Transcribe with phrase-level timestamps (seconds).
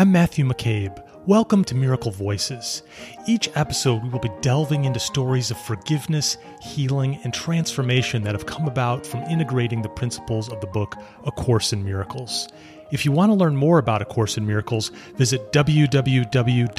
[0.00, 0.98] I'm Matthew McCabe.
[1.26, 2.84] Welcome to Miracle Voices.
[3.28, 8.46] Each episode, we will be delving into stories of forgiveness, healing, and transformation that have
[8.46, 12.48] come about from integrating the principles of the book A Course in Miracles.
[12.92, 16.70] If you want to learn more about A Course in Miracles, visit www.acim.org.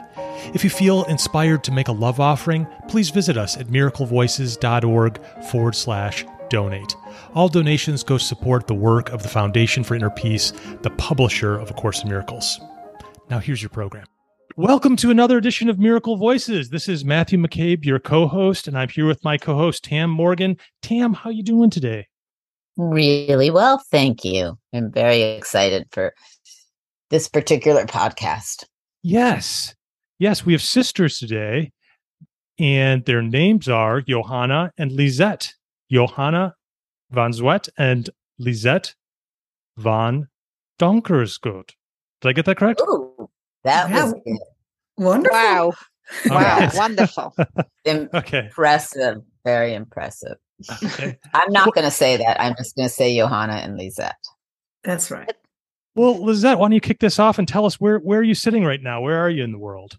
[0.54, 5.20] If you feel inspired to make a love offering, please visit us at miraclevoices.org
[5.50, 6.96] forward slash donate.
[7.34, 11.70] All donations go support the work of the Foundation for Inner Peace, the publisher of
[11.70, 12.58] A Course in Miracles.
[13.28, 14.06] Now here's your program.
[14.58, 16.70] Welcome to another edition of Miracle Voices.
[16.70, 20.56] This is Matthew McCabe, your co-host, and I'm here with my co-host Tam Morgan.
[20.82, 22.08] Tam, how are you doing today?
[22.76, 24.58] Really well, thank you.
[24.74, 26.12] I'm very excited for
[27.10, 28.64] this particular podcast.
[29.04, 29.76] Yes.
[30.18, 31.70] Yes, we have sisters today,
[32.58, 35.54] and their names are Johanna and Lisette.
[35.88, 36.56] Johanna
[37.12, 38.96] van Zwet and Lisette
[39.76, 40.26] van
[40.80, 41.74] Donkersgoed.
[42.20, 42.80] Did I get that correct?
[42.80, 43.30] Ooh,
[43.64, 44.04] that Yeah.
[44.04, 44.38] was good.
[44.96, 45.36] Wonderful.
[45.38, 45.72] Wow.
[46.30, 46.36] Wow.
[46.36, 46.74] right.
[46.74, 47.34] Wonderful.
[47.86, 48.38] Okay.
[48.46, 50.36] impressive, very impressive.
[50.82, 51.18] Okay.
[51.34, 52.40] I'm not going to say that.
[52.40, 54.16] I'm just going to say Johanna and Lisette.
[54.84, 55.30] That's right.
[55.94, 58.34] Well, Lisette, why don't you kick this off and tell us where where are you
[58.34, 59.02] sitting right now?
[59.02, 59.98] Where are you in the world?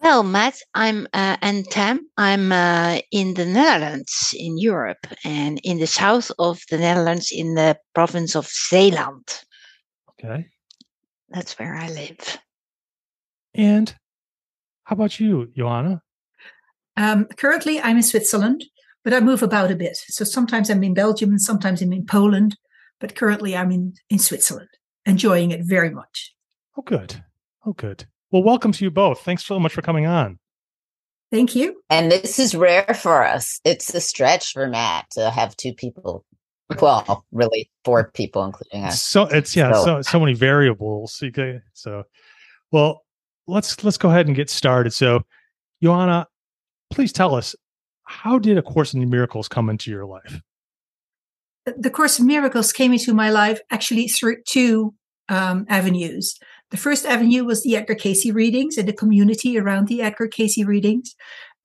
[0.00, 2.08] Well, Matt, I'm uh, and Tam.
[2.16, 7.54] I'm uh, in the Netherlands, in Europe, and in the south of the Netherlands, in
[7.56, 9.26] the province of Zeeland.
[10.10, 10.46] Okay.
[11.30, 12.38] That's where I live.
[13.54, 13.94] And
[14.84, 16.02] how about you, Johanna?
[16.96, 18.64] Um, currently, I'm in Switzerland,
[19.04, 19.96] but I move about a bit.
[19.96, 22.56] So sometimes I'm in Belgium and sometimes I'm in Poland.
[23.00, 24.70] But currently, I'm in, in Switzerland,
[25.06, 26.34] enjoying it very much.
[26.76, 27.22] Oh, good.
[27.64, 28.06] Oh, good.
[28.30, 29.20] Well, welcome to you both.
[29.20, 30.38] Thanks so much for coming on.
[31.30, 31.80] Thank you.
[31.90, 33.60] And this is rare for us.
[33.64, 36.24] It's a stretch for Matt to have two people.
[36.80, 39.00] Well, really, four people, including us.
[39.00, 41.20] So it's yeah, So- so so many variables.
[41.22, 42.04] You ca- So,
[42.72, 43.04] well,
[43.46, 44.92] let's let's go ahead and get started.
[44.92, 45.22] So,
[45.82, 46.26] Johanna,
[46.90, 47.56] please tell us
[48.04, 50.40] how did a Course in Miracles come into your life?
[51.76, 54.94] The Course in Miracles came into my life actually through two
[55.28, 56.38] um, avenues.
[56.70, 60.64] The first avenue was the Edgar Cayce readings and the community around the Edgar Cayce
[60.64, 61.14] readings,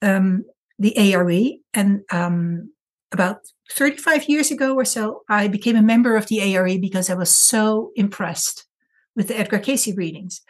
[0.02, 0.44] um,
[0.80, 1.58] the ARE.
[1.74, 2.72] And um,
[3.12, 3.38] about
[3.74, 7.36] 35 years ago or so, I became a member of the ARE because I was
[7.36, 8.66] so impressed
[9.16, 10.42] with the Edgar Cayce readings.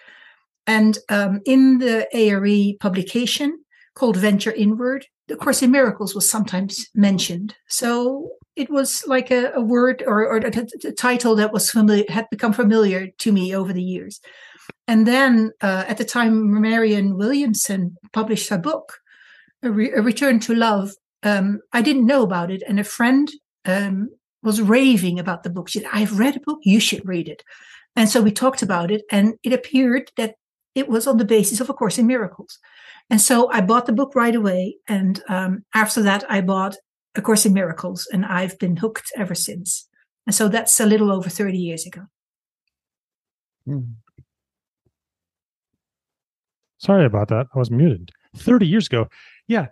[0.68, 3.64] And um, in the ARE publication
[3.96, 7.56] called Venture Inward, the Course in Miracles was sometimes mentioned.
[7.68, 11.72] So it was like a, a word or, or a, t- t- title that was
[11.72, 14.20] familiar, had become familiar to me over the years.
[14.88, 19.00] And then uh, at the time, Marianne Williamson published her book,
[19.64, 20.92] A, Re- a Return to Love.
[21.24, 23.32] Um, I didn't know about it, and a friend
[23.66, 24.10] um,
[24.42, 25.70] was raving about the book.
[25.70, 26.60] She said, "I've read a book.
[26.64, 27.44] You should read it."
[27.96, 30.36] And so we talked about it, and it appeared that
[30.76, 32.60] it was on the basis of A Course in Miracles.
[33.10, 34.78] And so I bought the book right away.
[34.88, 36.76] And um, after that, I bought
[37.16, 39.88] A Course in Miracles, and I've been hooked ever since.
[40.26, 42.04] And so that's a little over 30 years ago.
[43.68, 43.94] Mm.
[46.78, 47.48] Sorry about that.
[47.54, 48.12] I was muted.
[48.36, 49.08] 30 years ago.
[49.48, 49.68] Yeah.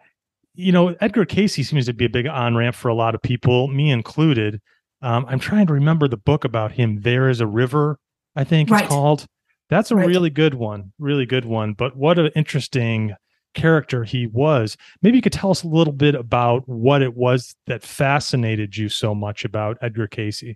[0.54, 3.22] You know, Edgar Cayce seems to be a big on ramp for a lot of
[3.22, 4.62] people, me included.
[5.02, 7.02] Um, I'm trying to remember the book about him.
[7.02, 7.98] There is a river,
[8.36, 8.84] I think Right.
[8.84, 9.26] it's called.
[9.70, 10.08] That's a Right.
[10.08, 10.92] really good one.
[11.00, 11.74] Really good one.
[11.74, 13.16] But what an interesting
[13.54, 14.78] character he was.
[15.02, 18.90] Maybe you could tell us a little bit about what it was that fascinated you
[18.90, 20.56] so much about Edgar Cayce.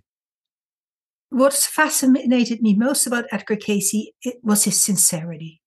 [1.30, 5.60] What's fascinated me most about Edgar Cayce it was his sincerity.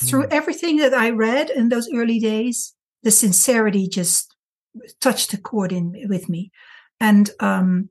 [0.00, 0.32] Through Mm.
[0.32, 4.34] everything that I read in those early days, the sincerity just
[5.00, 6.50] touched a chord in with me,
[7.00, 7.90] and um,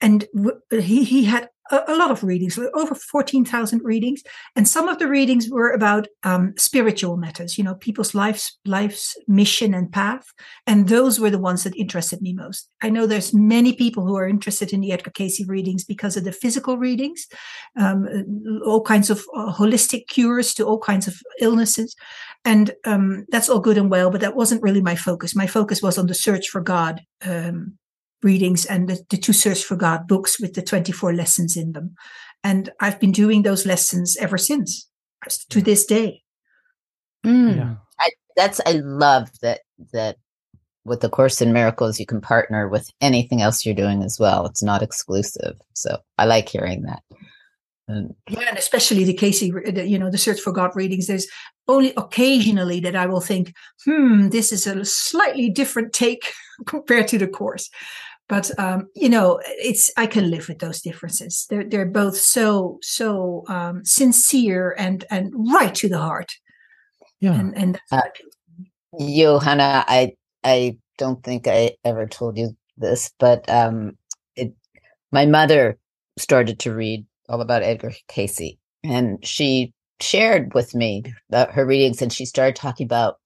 [0.00, 4.22] and w- he he had a, a lot of readings, over fourteen thousand readings,
[4.56, 9.16] and some of the readings were about um, spiritual matters, you know, people's lives life's
[9.26, 10.26] mission and path,
[10.66, 12.68] and those were the ones that interested me most.
[12.82, 16.24] I know there's many people who are interested in the Edgar Cayce readings because of
[16.24, 17.26] the physical readings,
[17.78, 18.06] um,
[18.64, 21.94] all kinds of uh, holistic cures to all kinds of illnesses,
[22.44, 24.10] and um, that's all good and well.
[24.10, 25.34] But that wasn't really my focus.
[25.36, 27.78] My focus was on the search for God um,
[28.22, 31.94] readings and the, the two search for God books with the 24 lessons in them,
[32.42, 34.88] and I've been doing those lessons ever since
[35.50, 36.22] to this day.
[37.24, 37.56] Mm.
[37.56, 37.74] Yeah.
[37.98, 39.60] I, that's I love that
[39.92, 40.16] that
[40.84, 44.46] with the Course in Miracles you can partner with anything else you're doing as well.
[44.46, 45.56] It's not exclusive.
[45.74, 47.02] So I like hearing that.
[47.90, 51.08] And yeah, and especially the Cayce, the, you know, the Search for God readings.
[51.08, 51.26] There's
[51.66, 53.52] only occasionally that I will think,
[53.84, 56.32] hmm, this is a slightly different take
[56.66, 57.68] compared to the course.
[58.30, 61.46] But um, you know, it's I can live with those differences.
[61.50, 66.30] They're they're both so so um, sincere and and right to the heart.
[67.18, 68.02] Yeah, and and uh,
[69.00, 73.98] Johanna, I I don't think I ever told you this, but um,
[74.36, 74.54] it
[75.10, 75.76] my mother
[76.16, 82.12] started to read all about Edgar Cayce, and she shared with me her readings, and
[82.12, 83.16] she started talking about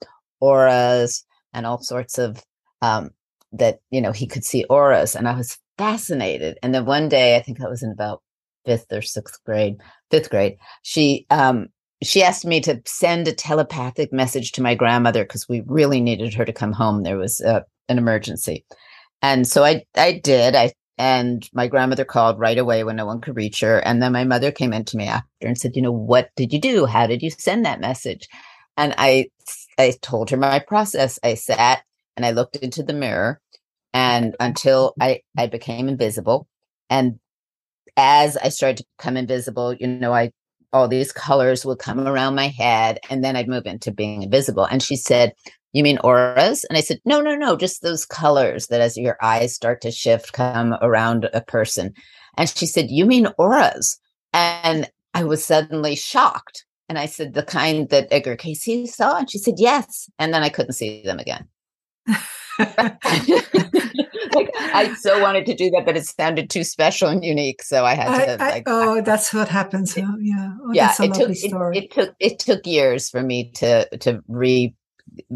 [0.41, 2.43] auras and all sorts of
[2.81, 3.11] um,
[3.55, 6.59] that you know he could see auras, and I was fascinated.
[6.63, 8.23] And then one day, I think I was in about
[8.65, 9.77] fifth or sixth grade,
[10.11, 11.69] fifth grade, she um,
[12.03, 16.35] she asked me to send a telepathic message to my grandmother because we really needed
[16.35, 17.03] her to come home.
[17.03, 18.65] There was uh, an emergency,
[19.23, 20.55] and so I I did.
[20.55, 23.79] I and my grandmother called right away when no one could reach her.
[23.79, 26.53] And then my mother came in to me after and said, you know, what did
[26.53, 26.87] you do?
[26.87, 28.29] How did you send that message?
[28.77, 29.27] And I,
[29.77, 31.19] I told her my process.
[31.23, 31.83] I sat
[32.17, 33.41] and I looked into the mirror
[33.93, 36.47] and until I, I became invisible.
[36.91, 37.19] And
[37.97, 40.33] as I started to become invisible, you know, I,
[40.73, 44.65] all these colors would come around my head and then I'd move into being invisible.
[44.65, 45.33] And she said,
[45.73, 46.65] you mean auras?
[46.65, 49.91] And I said, no, no, no, just those colors that as your eyes start to
[49.91, 51.93] shift come around a person.
[52.37, 53.99] And she said, you mean auras?
[54.33, 56.65] And I was suddenly shocked.
[56.89, 59.19] And I said, the kind that Edgar Cayce saw?
[59.19, 60.09] And she said, yes.
[60.19, 61.49] And then I couldn't see them again.
[62.59, 62.99] like,
[64.57, 67.63] I so wanted to do that, but it sounded too special and unique.
[67.63, 68.43] So I had to.
[68.43, 69.97] I, like, oh, that's what happens.
[69.97, 70.53] It, yeah.
[70.63, 70.95] Oh, yeah.
[71.01, 74.75] it took, it, it, took, it took years for me to, to re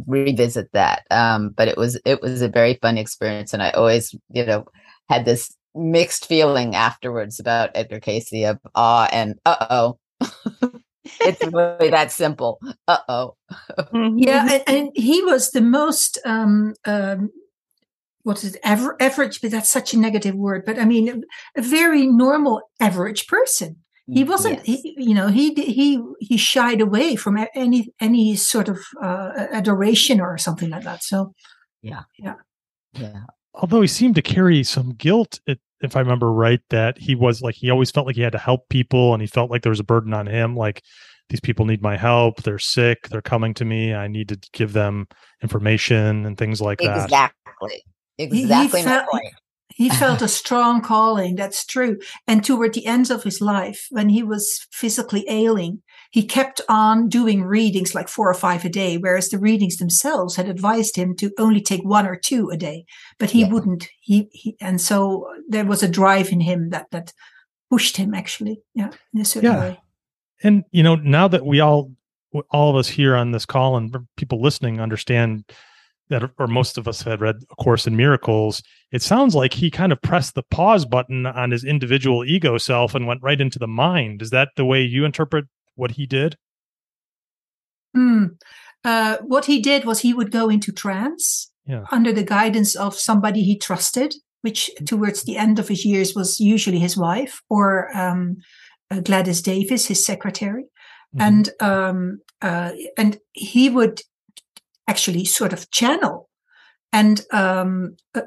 [0.06, 1.04] revisit that.
[1.10, 4.66] Um, but it was it was a very fun experience, and I always you know
[5.08, 9.98] had this mixed feeling afterwards about Edgar Cayce of awe and uh oh.
[11.04, 12.60] it's really that simple.
[12.86, 13.34] Uh oh.
[14.16, 17.30] yeah, and, and, he was the most um, um,
[18.22, 19.40] what is it, aver- average?
[19.40, 20.64] But that's such a negative word.
[20.66, 21.24] But I mean,
[21.56, 23.76] a very normal average person
[24.10, 24.80] he wasn't yes.
[24.82, 30.20] he, you know he he he shied away from any any sort of uh, adoration
[30.20, 31.34] or something like that so
[31.82, 32.34] yeah yeah
[32.94, 33.20] yeah
[33.54, 35.40] although he seemed to carry some guilt
[35.82, 38.38] if i remember right that he was like he always felt like he had to
[38.38, 40.82] help people and he felt like there was a burden on him like
[41.28, 42.42] these people need my help.
[42.42, 43.08] They're sick.
[43.08, 43.94] They're coming to me.
[43.94, 45.08] I need to give them
[45.42, 47.08] information and things like exactly.
[47.10, 47.32] that
[48.18, 49.34] exactly exactly my point.
[49.68, 51.98] he felt a strong calling, that's true.
[52.26, 57.08] And toward the end of his life, when he was physically ailing, he kept on
[57.08, 61.14] doing readings like four or five a day, whereas the readings themselves had advised him
[61.16, 62.86] to only take one or two a day.
[63.18, 63.48] But he yeah.
[63.48, 63.88] wouldn't.
[64.00, 67.12] He, he and so there was a drive in him that that
[67.70, 69.60] pushed him actually, yeah, in a certain yeah.
[69.60, 69.80] way.
[70.42, 71.92] And you know, now that we all
[72.50, 75.44] all of us here on this call and people listening understand
[76.08, 78.62] that or most of us had read a course in miracles
[78.92, 82.94] it sounds like he kind of pressed the pause button on his individual ego self
[82.94, 85.46] and went right into the mind is that the way you interpret
[85.78, 86.36] what he did
[87.94, 88.24] hmm.
[88.84, 91.84] Uh, what he did was he would go into trance yeah.
[91.90, 96.38] under the guidance of somebody he trusted which towards the end of his years was
[96.38, 98.36] usually his wife or um,
[98.90, 101.20] uh, gladys davis his secretary mm-hmm.
[101.20, 104.00] and um, uh, and he would
[104.88, 106.28] actually sort of channel.
[106.92, 108.22] And um, uh,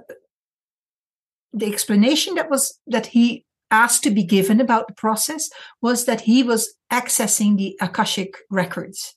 [1.52, 5.50] the explanation that was that he asked to be given about the process
[5.82, 9.16] was that he was accessing the akashic records,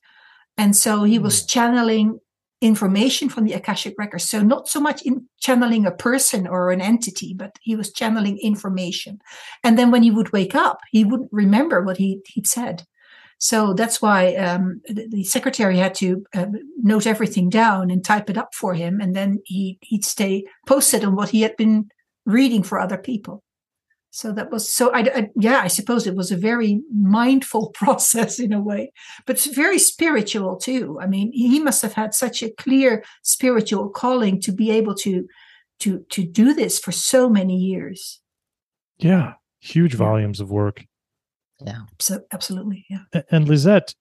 [0.56, 1.46] and so he was hmm.
[1.46, 2.20] channeling
[2.60, 4.28] information from the akashic records.
[4.28, 8.38] So not so much in channeling a person or an entity, but he was channeling
[8.38, 9.18] information.
[9.62, 12.84] And then when he would wake up, he wouldn't remember what he he'd said.
[13.38, 16.46] So that's why um, the, the, secretary had to uh,
[16.78, 21.04] note everything down and type it up for him, and then he he'd stay posted
[21.04, 21.88] on what he had been
[22.24, 23.42] reading for other people.
[24.14, 24.92] So that was so.
[24.92, 28.92] I, I yeah, I suppose it was a very mindful process in a way,
[29.26, 31.00] but very spiritual too.
[31.00, 35.26] I mean, he must have had such a clear spiritual calling to be able to
[35.80, 38.20] to to do this for so many years.
[38.98, 40.84] Yeah, huge volumes of work.
[41.60, 41.80] Yeah.
[41.98, 42.86] So, absolutely.
[42.88, 43.22] Yeah.
[43.32, 43.96] And Lisette,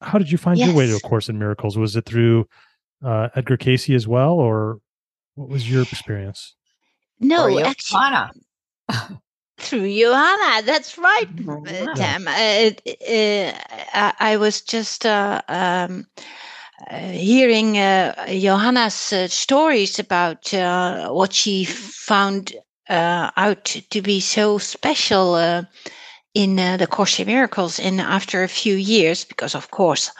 [0.00, 0.68] how did you find yes.
[0.68, 1.76] your way to A Course in Miracles?
[1.76, 2.48] Was it through
[3.04, 4.78] uh, Edgar Cayce as well, or
[5.34, 6.54] what was your experience?
[7.20, 8.32] No, actually,
[9.58, 10.62] through Johanna.
[10.62, 11.94] That's right, mm-hmm.
[11.94, 12.28] Tam.
[12.28, 13.52] Uh,
[13.94, 16.06] uh, I was just uh, um,
[16.90, 22.54] uh, hearing uh, Johanna's stories about what she found
[22.88, 25.64] out to be so special
[26.36, 27.80] in uh, the Course in Miracles.
[27.80, 30.10] And after a few years, because of course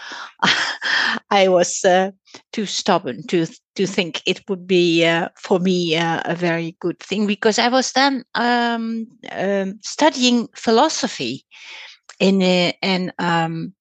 [1.30, 2.12] I was uh,
[2.52, 6.98] too stubborn to to think it would be uh, for me uh, a very good
[7.00, 11.44] thing, because I was then um, um, studying philosophy
[12.18, 12.40] in
[12.82, 13.74] and um,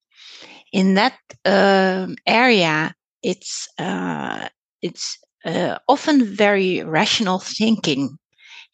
[0.74, 4.50] in that um, area, it's uh,
[4.82, 8.18] it's uh, often very rational thinking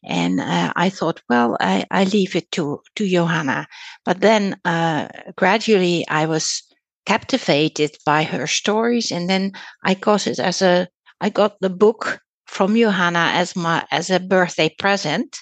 [0.03, 3.67] and uh, I thought, well, I, I leave it to to Johanna.
[4.05, 6.63] But then uh, gradually, I was
[7.05, 9.53] captivated by her stories, and then
[9.84, 10.88] I got it as a
[11.20, 15.38] I got the book from Johanna as my as a birthday present,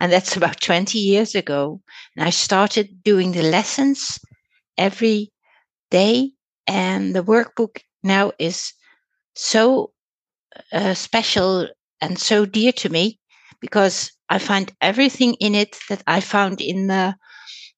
[0.00, 1.80] and that's about twenty years ago.
[2.16, 4.18] And I started doing the lessons
[4.78, 5.32] every
[5.90, 6.32] day,
[6.66, 8.72] and the workbook now is
[9.34, 9.92] so
[10.72, 11.68] uh, special
[12.00, 13.18] and so dear to me
[13.60, 17.14] because I find everything in it that I found in the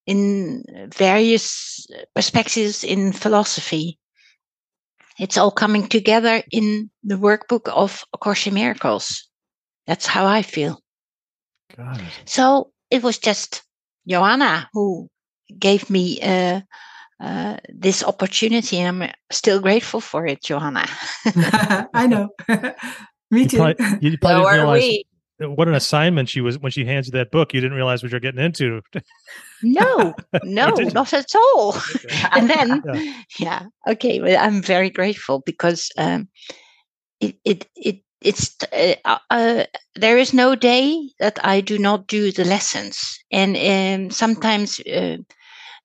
[0.07, 3.99] in various perspectives in philosophy.
[5.19, 9.29] It's all coming together in the workbook of A Course in Miracles.
[9.87, 10.81] That's how I feel.
[11.77, 12.07] Got it.
[12.25, 13.63] So it was just
[14.09, 15.09] Johanna who
[15.59, 16.61] gave me uh,
[17.21, 20.87] uh, this opportunity, and I'm still grateful for it, Johanna.
[21.95, 22.31] I know.
[23.31, 23.57] me too.
[23.57, 25.05] You probably, you probably so realize, we
[25.41, 27.55] what an assignment she was when she hands you that book.
[27.55, 28.83] You didn't realize what you're getting into.
[29.63, 31.77] no, no, not at all.
[31.95, 32.23] Okay.
[32.33, 33.23] and then, yeah.
[33.39, 33.67] yeah.
[33.89, 34.21] okay.
[34.21, 36.29] Well, I'm very grateful because um,
[37.21, 42.33] it, it, it, it's uh, uh, there is no day that I do not do
[42.33, 45.17] the lessons, and um, sometimes uh,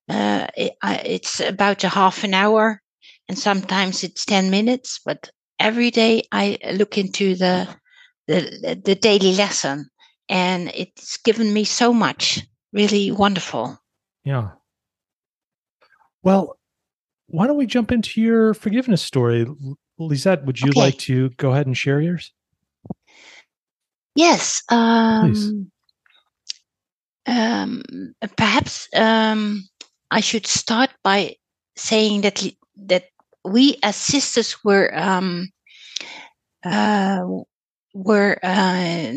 [0.10, 2.82] uh it, it's about a half an hour,
[3.30, 5.00] and sometimes it's ten minutes.
[5.06, 5.30] But
[5.62, 7.70] every day I look into the
[8.28, 9.90] the, the daily lesson.
[10.28, 12.42] And it's given me so much,
[12.74, 13.80] really wonderful.
[14.24, 14.52] Yeah.
[16.24, 16.58] Well,
[17.28, 19.46] why don't we jump into your forgiveness story?
[20.00, 20.80] Lisette, would you okay.
[20.80, 22.32] like to go ahead and share yours?
[24.16, 24.64] Yes.
[24.70, 25.70] Um,
[27.28, 27.84] um,
[28.38, 29.68] perhaps um,
[30.10, 31.36] I should start by
[31.76, 32.44] saying that
[32.78, 33.06] that
[33.44, 35.50] we as sisters were um,
[36.64, 37.26] uh,
[37.96, 39.14] were uh,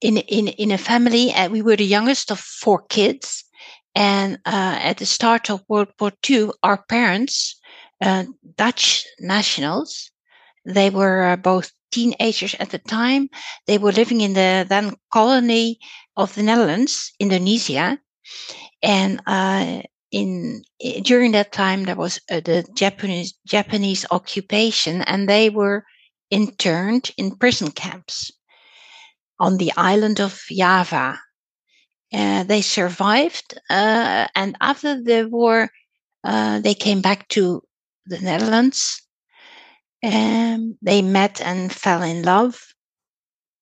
[0.00, 3.44] in in in a family, and we were the youngest of four kids.
[3.94, 7.58] And uh, at the start of World War II, our parents,
[8.02, 8.24] uh,
[8.56, 10.10] Dutch nationals,
[10.66, 13.30] they were uh, both teenagers at the time.
[13.66, 15.78] They were living in the then colony
[16.16, 17.98] of the Netherlands, Indonesia,
[18.82, 20.62] and uh, in
[21.02, 25.84] during that time there was uh, the Japanese Japanese occupation, and they were
[26.30, 28.30] interned in prison camps
[29.38, 31.18] on the island of Java.
[32.12, 35.70] Uh, they survived, uh, and after the war,
[36.24, 37.62] uh, they came back to
[38.06, 39.02] the Netherlands.
[40.02, 42.62] And they met and fell in love.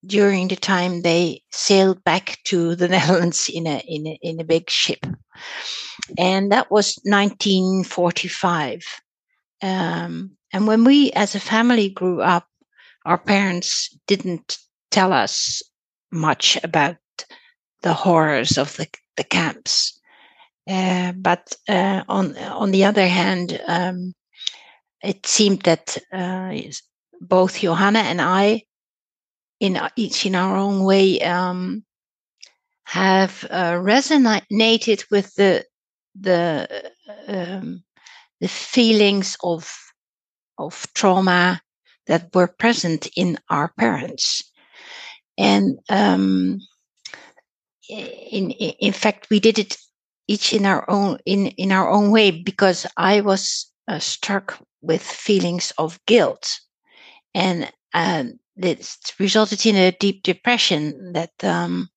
[0.06, 4.44] During the time they sailed back to the Netherlands in a in a, in a
[4.44, 5.06] big ship,
[6.18, 8.82] and that was 1945.
[9.62, 12.46] Um, and when we, as a family, grew up,
[13.04, 14.58] our parents didn't
[14.90, 15.62] tell us
[16.10, 16.96] much about
[17.82, 19.98] the horrors of the, the camps.
[20.68, 24.14] Uh, but uh, on on the other hand, um,
[25.02, 26.54] it seemed that uh,
[27.20, 28.62] both Johanna and I,
[29.60, 31.84] in each in our own way, um,
[32.84, 35.66] have uh, resonated with the
[36.18, 36.92] the
[37.28, 37.84] um,
[38.40, 39.70] the feelings of
[40.56, 41.60] of trauma
[42.06, 44.42] that were present in our parents.
[45.38, 46.60] And um,
[47.88, 49.76] in, in fact, we did it
[50.26, 55.02] each in our own in, in our own way because I was uh, struck with
[55.02, 56.60] feelings of guilt,
[57.34, 58.24] and uh,
[58.56, 61.88] it resulted in a deep depression that um,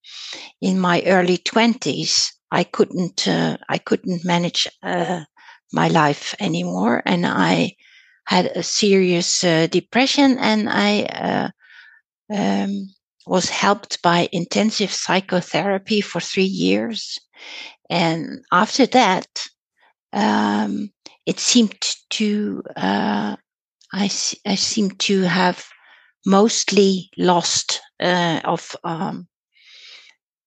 [0.62, 5.24] in my early twenties I couldn't uh, I couldn't manage uh,
[5.74, 7.76] my life anymore, and I
[8.28, 11.50] had a serious uh, depression, and I uh,
[12.34, 12.90] um,
[13.26, 17.18] was helped by intensive psychotherapy for three years.
[17.90, 19.28] And after that,
[20.12, 20.92] um,
[21.26, 21.82] it seemed
[22.12, 23.38] to uh,
[23.94, 24.10] I,
[24.46, 25.66] I seemed to have
[26.26, 29.28] mostly lost uh, of um,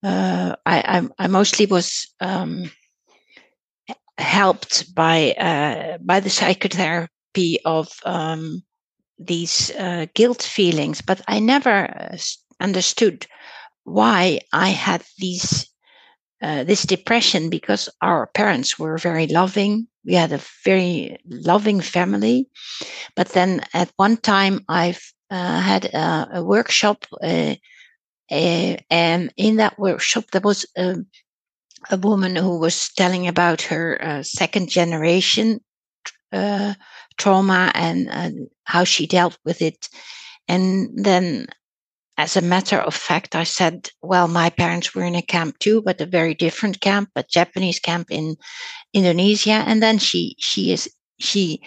[0.03, 2.71] uh, I, I, I mostly was um,
[4.19, 7.13] helped by uh, by the psychotherapy
[7.65, 8.63] of um,
[9.19, 12.17] these uh, guilt feelings, but I never uh,
[12.61, 13.27] understood
[13.85, 15.71] why I had these
[16.43, 19.87] uh, this depression because our parents were very loving.
[20.07, 22.49] We had a very loving family.
[23.15, 27.57] But then at one time, I've uh, had a, a workshop, uh,
[28.31, 30.97] and in that workshop, there was a,
[31.91, 35.61] a, woman who was telling about her uh, second generation
[36.33, 36.75] uh,
[37.17, 39.89] trauma and how she dealt with it.
[40.49, 41.47] And then
[42.21, 45.81] as a matter of fact, I said, well, my parents were in a camp too,
[45.81, 48.37] but a very different camp, a Japanese camp in
[48.93, 49.65] Indonesia.
[49.67, 51.63] And then she, she is, she,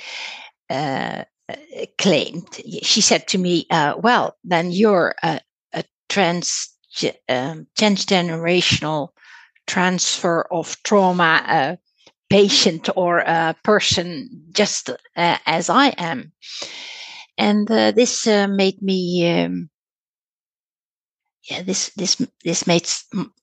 [0.70, 1.24] uh,
[1.98, 2.48] claimed,
[2.84, 5.42] she said to me, uh, well, then you're a,
[5.74, 6.70] a trans,
[7.28, 9.10] um, transgenerational
[9.66, 11.76] transfer of trauma uh,
[12.34, 16.32] patient or a person just uh, as I am.
[17.38, 19.70] And uh, this uh, made me um,
[21.50, 22.88] yeah, this this this made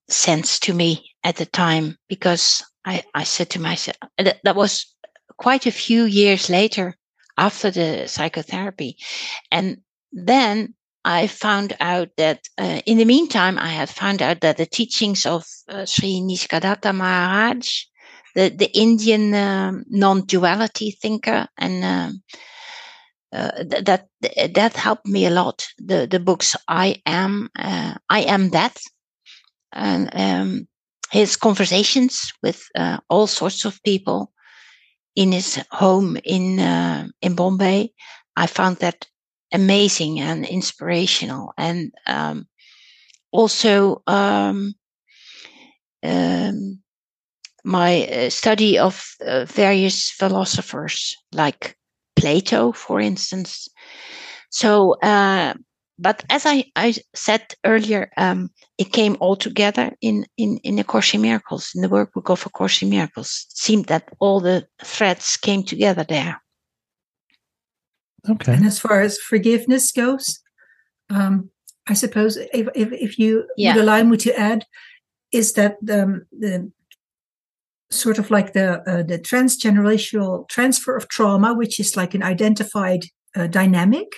[0.09, 4.87] sense to me at the time because I I said to myself that, that was
[5.37, 6.97] quite a few years later
[7.37, 8.97] after the psychotherapy,
[9.53, 9.83] and
[10.13, 14.67] then I found out that uh, in the meantime I had found out that the
[14.67, 17.85] teachings of uh, Sri Nisargadatta Maharaj,
[18.35, 22.23] the the Indian um, non-duality thinker, and um,
[23.33, 24.09] uh, that
[24.55, 25.67] that helped me a lot.
[25.79, 28.81] The the books I am uh, I am that,
[29.73, 30.69] and um,
[31.11, 34.33] his conversations with uh, all sorts of people
[35.17, 37.93] in his home in uh, in Bombay.
[38.37, 39.07] I found that
[39.53, 42.47] amazing and inspirational, and um,
[43.33, 44.75] also um,
[46.03, 46.81] um,
[47.65, 51.77] my uh, study of uh, various philosophers like
[52.17, 53.69] Plato, for instance.
[54.51, 55.55] So, uh,
[55.99, 60.85] but as I, I said earlier, um, it came all together in, in, in the
[60.85, 63.47] Course in Miracles, in the workbook of A Course in Miracles.
[63.51, 66.41] It seemed that all the threads came together there.
[68.29, 68.55] Okay.
[68.55, 70.41] And as far as forgiveness goes,
[71.11, 71.51] um,
[71.87, 73.75] I suppose if, if, if you yeah.
[73.75, 74.65] would allow me to add,
[75.33, 76.71] is that the, the
[77.91, 83.05] sort of like the uh, the transgenerational transfer of trauma, which is like an identified
[83.37, 84.09] uh, dynamic,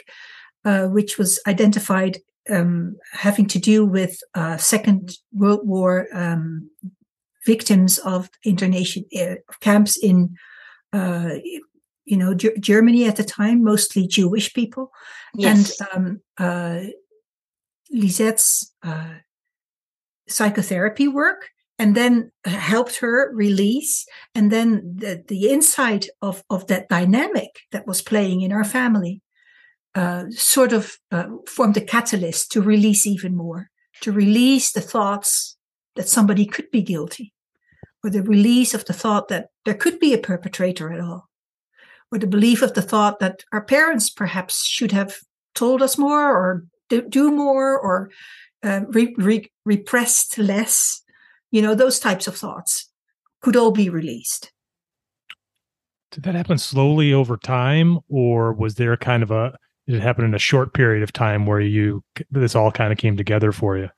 [0.64, 2.18] uh, which was identified
[2.50, 6.70] um, having to do with uh, Second World War um,
[7.46, 10.35] victims of internation uh, camps in.
[10.92, 11.37] Uh,
[12.04, 14.90] you know, G- Germany at the time, mostly Jewish people,
[15.35, 15.80] yes.
[15.94, 16.90] and um,
[17.92, 18.74] Lisette's
[20.28, 26.88] psychotherapy work and then helped her release and then the, the insight of, of that
[26.88, 29.20] dynamic that was playing in our family
[29.94, 35.56] uh, sort of uh, formed a catalyst to release even more to release the thoughts
[35.96, 37.32] that somebody could be guilty
[38.02, 41.28] or the release of the thought that there could be a perpetrator at all
[42.11, 45.16] or the belief of the thought that our parents perhaps should have
[45.54, 48.11] told us more or do, do more or
[48.62, 51.02] uh, re- re- repressed less
[51.52, 52.90] you know, those types of thoughts
[53.40, 54.50] could all be released.
[56.10, 60.24] Did that happen slowly over time, or was there kind of a did it happen
[60.24, 63.78] in a short period of time where you this all kind of came together for
[63.78, 63.88] you?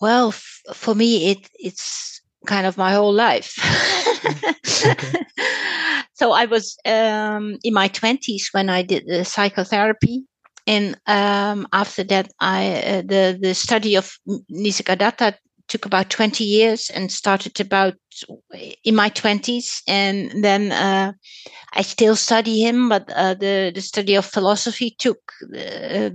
[0.00, 3.52] Well, f- for me, it it's kind of my whole life.
[6.14, 10.24] so I was um, in my twenties when I did the psychotherapy,
[10.66, 14.12] and um, after that, I uh, the the study of
[14.50, 15.34] Nisargadatta
[15.68, 17.94] took about 20 years and started about
[18.84, 21.12] in my 20s and then uh,
[21.72, 26.10] i still study him but uh, the, the study of philosophy took uh,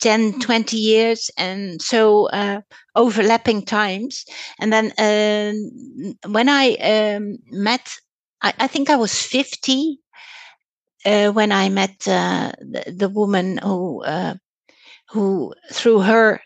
[0.00, 1.30] 10 20 years.
[1.36, 2.60] And so uh,
[2.94, 4.24] overlapping times.
[4.60, 7.88] And then uh, when i um, met
[8.42, 9.98] I, I, think i was 50
[11.06, 14.34] uh, when I met uh, the, the, woman who uh,
[15.08, 16.40] who through her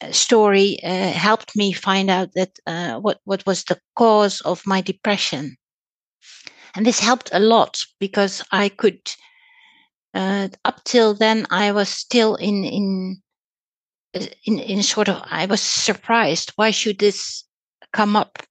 [0.00, 4.66] uh, story uh, helped me find out that uh, what what was the cause of
[4.66, 5.56] my depression,
[6.74, 9.00] and this helped a lot because I could.
[10.12, 13.22] up till then, I was still in in
[14.44, 15.22] in in sort of.
[15.30, 16.52] I was surprised.
[16.56, 17.44] Why should this
[17.92, 18.42] come up?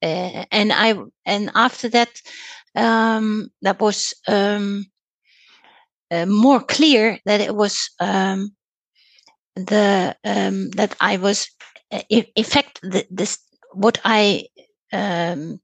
[0.00, 0.94] and I
[1.26, 2.22] and after that,
[2.74, 4.86] um, that was um,
[6.10, 8.54] uh, more clear that it was um,
[9.56, 11.48] the um, that I was
[11.92, 13.38] uh, in, in fact the, this
[13.72, 14.46] what I
[14.92, 15.60] um,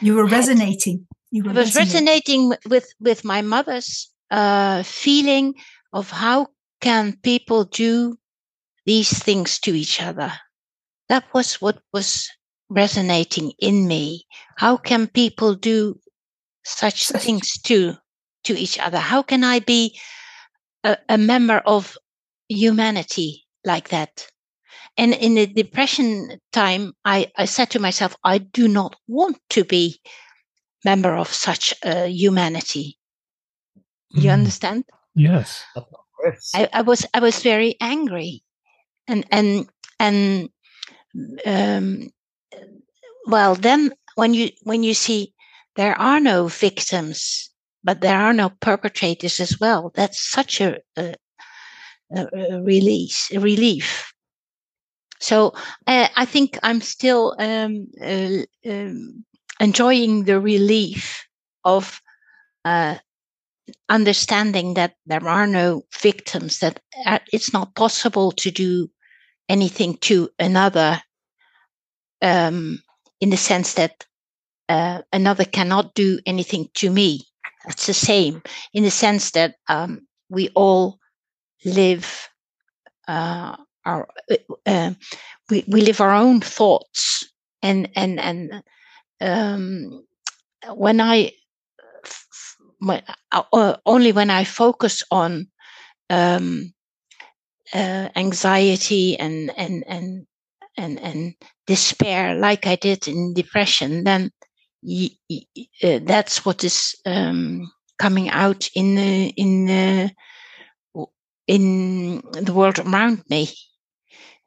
[0.00, 1.06] you were resonating.
[1.30, 2.48] You were was resonating.
[2.48, 5.54] resonating with with my mother's uh, feeling
[5.92, 6.48] of how
[6.80, 8.16] can people do
[8.84, 10.32] these things to each other
[11.08, 12.28] that was what was
[12.68, 14.26] resonating in me.
[14.56, 16.00] How can people do
[16.66, 17.94] such things to
[18.44, 18.98] to each other?
[18.98, 19.98] How can I be
[20.84, 21.96] a, a member of
[22.48, 24.26] humanity like that?
[24.96, 29.64] And in the depression time, I, I said to myself, I do not want to
[29.64, 30.00] be
[30.84, 32.98] member of such a humanity.
[34.10, 34.34] You mm.
[34.34, 34.84] understand?
[35.14, 35.64] Yes.
[36.54, 38.42] I, I, was I was very angry,
[39.06, 39.68] and and
[40.00, 40.48] and
[41.44, 42.08] um,
[43.26, 45.34] well, then when you when you see
[45.76, 47.50] there are no victims,
[47.84, 51.14] but there are no perpetrators as well, that's such a, a,
[52.10, 54.12] a release, a relief.
[55.20, 55.54] So
[55.86, 59.24] uh, I think I'm still um, uh, um,
[59.60, 61.26] enjoying the relief
[61.64, 62.00] of
[62.64, 62.96] uh,
[63.88, 68.90] understanding that there are no victims, that uh, it's not possible to do
[69.48, 71.00] anything to another
[72.22, 72.82] um,
[73.20, 74.04] in the sense that
[74.68, 77.26] uh, another cannot do anything to me.
[77.68, 80.98] It's the same in the sense that um, we all
[81.64, 82.28] live
[83.08, 84.94] uh, our uh, uh
[85.50, 87.24] we, we live our own thoughts
[87.62, 88.62] and and and
[89.20, 90.04] um,
[90.74, 91.32] when I
[92.78, 93.02] when,
[93.32, 95.48] uh, only when I focus on
[96.10, 96.72] um,
[97.74, 100.26] uh, anxiety and and and
[100.76, 101.34] and and
[101.66, 104.30] despair, like I did in depression, then
[105.82, 110.10] that's what is um, coming out in the in the
[111.46, 113.48] in the world around me.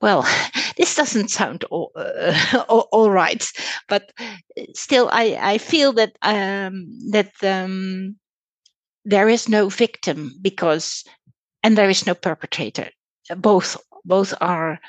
[0.02, 0.28] Well,
[0.78, 3.46] this doesn't sound all, uh, all right,
[3.88, 4.12] but
[4.74, 8.18] still, I, I feel that um, that um,
[9.06, 11.04] there is no victim because,
[11.64, 12.90] and there is no perpetrator.
[13.38, 14.80] Both both are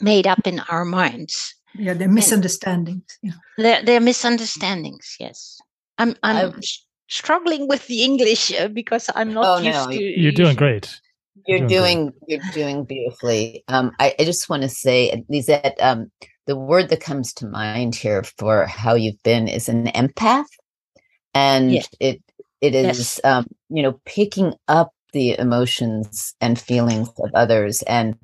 [0.00, 1.55] made up in our minds.
[1.78, 3.18] Yeah, they're misunderstandings.
[3.22, 3.32] Yeah.
[3.56, 5.16] They're, they're misunderstandings.
[5.18, 5.58] Yes,
[5.98, 6.60] I'm I'm I,
[7.08, 10.02] struggling with the English uh, because I'm not oh, used no, to.
[10.02, 11.00] You're doing great.
[11.46, 13.62] You're, doing, you're doing beautifully.
[13.68, 16.10] Um, I, I just want to say, Lisette, um,
[16.46, 20.46] the word that comes to mind here for how you've been is an empath,
[21.34, 21.88] and yes.
[22.00, 22.22] it
[22.60, 23.20] it is yes.
[23.24, 28.16] um, you know picking up the emotions and feelings of others and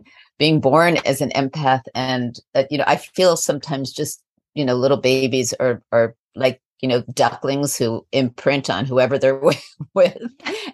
[0.43, 4.21] being born as an empath and uh, you know i feel sometimes just
[4.55, 9.39] you know little babies are are like you know ducklings who imprint on whoever they're
[9.39, 10.19] with, with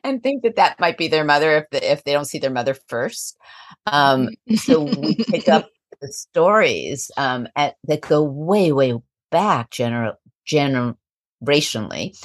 [0.02, 2.50] and think that that might be their mother if the, if they don't see their
[2.50, 3.37] mother first.
[3.85, 5.68] Um so we pick up
[6.00, 8.94] the stories um at, that go way way
[9.31, 10.14] back general
[10.46, 12.16] generationally.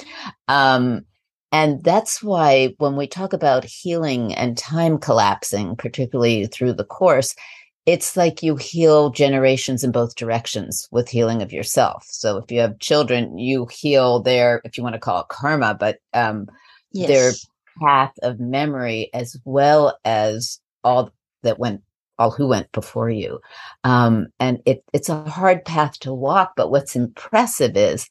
[0.48, 1.04] Um
[1.54, 7.36] and that's why when we talk about healing and time collapsing, particularly through the course,
[7.86, 12.04] it's like you heal generations in both directions with healing of yourself.
[12.08, 15.76] So if you have children, you heal their, if you want to call it karma,
[15.78, 16.48] but um,
[16.90, 17.06] yes.
[17.06, 17.32] their
[17.80, 21.12] path of memory as well as all
[21.44, 21.82] that went
[22.18, 23.40] all who went before you
[23.82, 28.08] um, and it, it's a hard path to walk but what's impressive is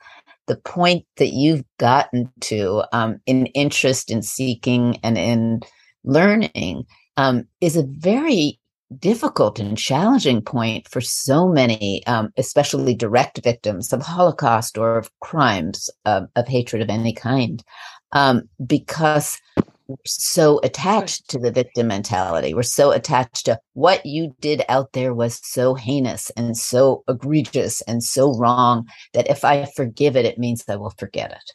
[0.47, 5.61] the point that you've gotten to um, in interest in seeking and in
[6.03, 6.85] learning
[7.17, 8.59] um, is a very
[8.99, 15.09] difficult and challenging point for so many, um, especially direct victims of Holocaust or of
[15.19, 17.63] crimes of hatred of any kind,
[18.11, 19.39] um, because
[19.87, 22.53] we're so attached to the victim mentality.
[22.53, 27.81] We're so attached to what you did out there was so heinous and so egregious
[27.81, 31.53] and so wrong that if I forgive it, it means I will forget it.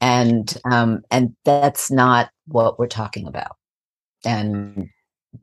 [0.00, 3.56] And um, and that's not what we're talking about.
[4.24, 4.88] And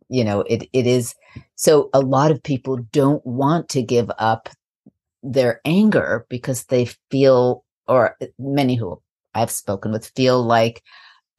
[0.10, 1.16] you know, it it is
[1.56, 4.50] so a lot of people don't want to give up
[5.24, 9.02] their anger because they feel or many who
[9.34, 10.84] I've spoken with feel like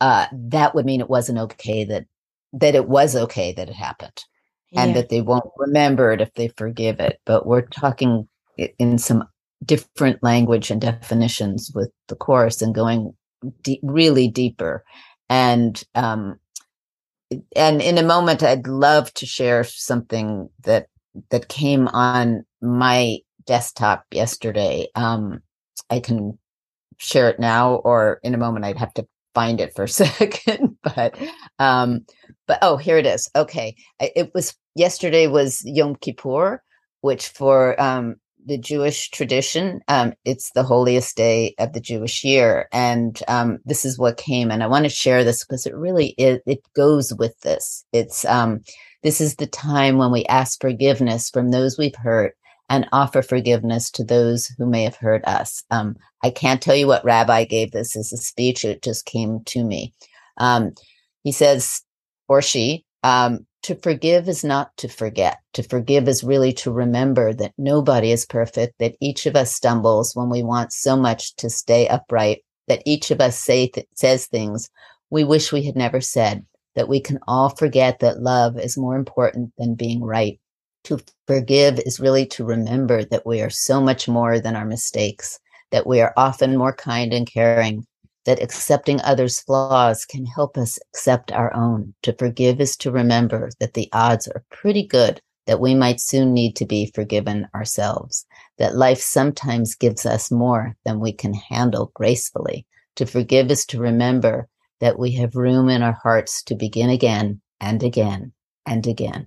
[0.00, 2.06] uh, that would mean it wasn't okay that
[2.52, 4.24] that it was okay that it happened
[4.70, 4.82] yeah.
[4.82, 8.28] and that they won't remember it if they forgive it but we're talking
[8.78, 9.24] in some
[9.64, 13.14] different language and definitions with the course and going
[13.82, 14.84] really deeper
[15.28, 16.38] and um
[17.54, 20.88] and in a moment i'd love to share something that
[21.30, 25.40] that came on my desktop yesterday um
[25.90, 26.38] i can
[26.96, 30.76] share it now or in a moment i'd have to find it for a second
[30.82, 31.16] but
[31.58, 32.00] um
[32.46, 33.30] but oh here it is.
[33.36, 33.76] Okay.
[34.00, 36.62] It was yesterday was yom kippur
[37.00, 38.16] which for um
[38.46, 42.68] the jewish tradition um it's the holiest day of the jewish year.
[42.72, 46.14] And um this is what came and i want to share this because it really
[46.18, 47.84] is it goes with this.
[47.92, 48.60] It's um
[49.02, 52.34] this is the time when we ask forgiveness from those we've hurt
[52.70, 55.62] and offer forgiveness to those who may have hurt us.
[55.70, 58.64] Um, I can't tell you what rabbi gave this as a speech.
[58.64, 59.92] It just came to me.
[60.38, 60.72] Um,
[61.24, 61.82] he says,
[62.28, 65.38] or she, um, to forgive is not to forget.
[65.54, 70.14] To forgive is really to remember that nobody is perfect, that each of us stumbles
[70.14, 74.26] when we want so much to stay upright, that each of us say th- says
[74.26, 74.70] things
[75.10, 78.96] we wish we had never said, that we can all forget that love is more
[78.96, 80.39] important than being right.
[80.84, 85.38] To forgive is really to remember that we are so much more than our mistakes,
[85.70, 87.86] that we are often more kind and caring,
[88.24, 91.94] that accepting others' flaws can help us accept our own.
[92.02, 96.32] To forgive is to remember that the odds are pretty good that we might soon
[96.32, 98.24] need to be forgiven ourselves,
[98.58, 102.66] that life sometimes gives us more than we can handle gracefully.
[102.96, 104.48] To forgive is to remember
[104.80, 108.32] that we have room in our hearts to begin again and again
[108.64, 109.26] and again.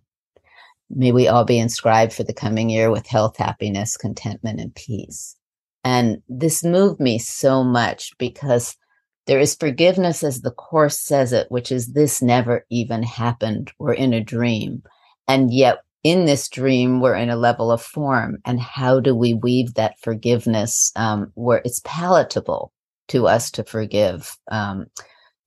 [0.90, 5.36] May we all be inscribed for the coming year with health, happiness, contentment, and peace.
[5.84, 8.78] And this moved me so much because
[9.26, 13.72] there is forgiveness as the Course says it, which is this never even happened.
[13.80, 14.84] We're in a dream.
[15.28, 18.40] And yet, in this dream, we're in a level of form.
[18.46, 22.74] And how do we weave that forgiveness um, where it's palatable
[23.10, 24.88] to us to forgive um,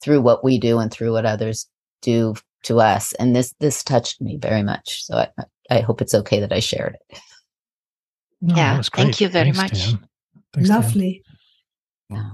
[0.03, 1.69] through what we do and through what others
[2.01, 2.35] do
[2.67, 3.13] to us?
[3.15, 5.05] And this this touched me very much.
[5.05, 5.29] So I,
[5.71, 7.19] I hope it's okay that I shared it.
[8.41, 10.01] No, yeah, thank you very Thanks, much.
[10.53, 11.23] Thanks, Lovely.
[12.11, 12.31] Yeah.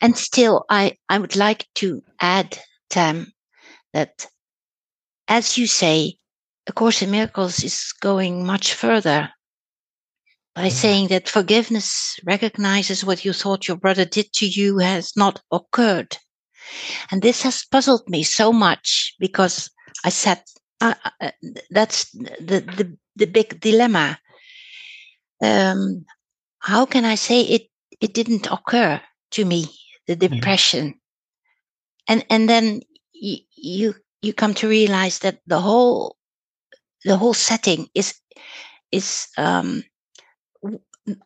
[0.00, 2.58] And still, I, I would like to add,
[2.90, 3.32] Tam,
[3.92, 4.26] that
[5.28, 6.16] as you say,
[6.66, 9.30] A Course in Miracles is going much further
[10.54, 10.68] by yeah.
[10.70, 16.16] saying that forgiveness recognizes what you thought your brother did to you has not occurred.
[17.10, 19.70] And this has puzzled me so much because
[20.04, 20.42] I said,
[20.80, 21.30] uh, uh,
[21.70, 24.18] that's the, the, the big dilemma.
[25.42, 26.04] Um,
[26.60, 27.62] how can I say it,
[28.00, 29.00] it didn't occur?
[29.32, 29.66] to me
[30.06, 30.98] the depression mm.
[32.08, 32.80] and and then
[33.12, 36.16] you, you you come to realize that the whole
[37.04, 38.14] the whole setting is
[38.92, 39.82] is um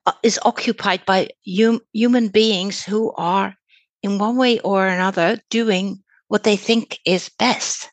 [0.07, 3.55] uh, is occupied by hum, human beings who are
[4.07, 7.91] in one way or another doing what they think is best.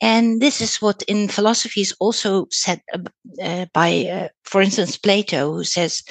[0.00, 2.82] And this is what in philosophy is also said
[3.42, 6.02] uh, by uh, for instance plato who says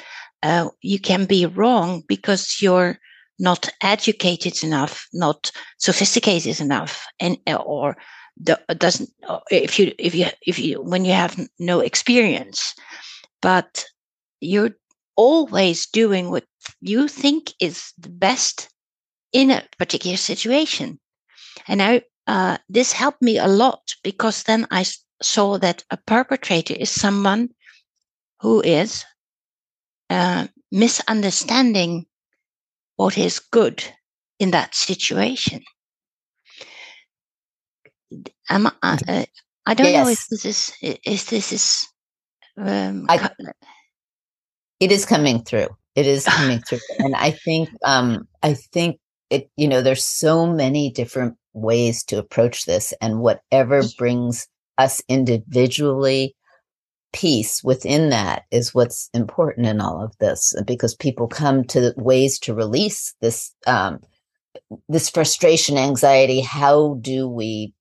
[0.42, 2.98] uh, you can be wrong because you're
[3.38, 7.96] not educated enough, not sophisticated enough, and uh, or
[8.78, 12.74] doesn't uh, if you if you if you when you have no experience,
[13.40, 13.84] but
[14.40, 14.74] you're
[15.16, 16.44] always doing what
[16.80, 18.68] you think is the best
[19.32, 21.00] in a particular situation,
[21.68, 24.84] and I uh, this helped me a lot because then I
[25.22, 27.50] saw that a perpetrator is someone
[28.40, 29.04] who is
[30.10, 32.06] uh, misunderstanding
[32.96, 33.84] what is good
[34.38, 35.62] in that situation.
[38.48, 39.24] Am I, uh,
[39.66, 40.04] I don't yes.
[40.04, 41.86] know if this is if this is.
[42.58, 43.28] Um, I,
[44.80, 45.68] it is coming through.
[45.94, 48.98] It is coming through, and I think um, I think
[49.30, 49.50] it.
[49.56, 54.46] You know, there's so many different ways to approach this, and whatever brings
[54.78, 56.34] us individually
[57.12, 62.38] peace within that is what's important in all of this because people come to ways
[62.38, 64.00] to release this um,
[64.88, 67.72] this frustration anxiety how do we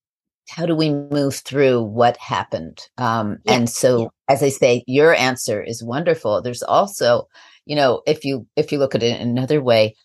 [0.50, 3.54] how do we move through what happened um, yeah.
[3.54, 4.08] and so yeah.
[4.30, 7.28] as i say your answer is wonderful there's also
[7.66, 9.96] you know if you if you look at it another way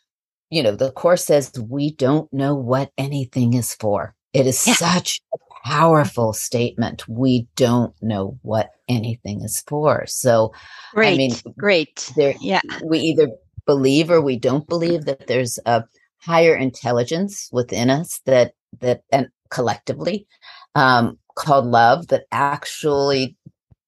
[0.50, 4.74] you know the course says we don't know what anything is for it is yeah.
[4.74, 7.09] such a powerful statement.
[7.09, 10.07] We don't know what anything is for.
[10.07, 10.53] So,
[10.94, 12.12] great, I mean, great.
[12.16, 12.61] There, yeah.
[12.85, 13.29] We either
[13.66, 15.85] believe or we don't believe that there's a
[16.18, 20.26] higher intelligence within us that that and collectively
[20.74, 23.36] um, called love that actually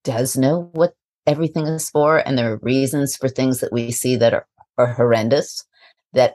[0.05, 0.95] does know what
[1.27, 4.47] everything is for, and there are reasons for things that we see that are,
[4.79, 5.65] are horrendous
[6.13, 6.35] that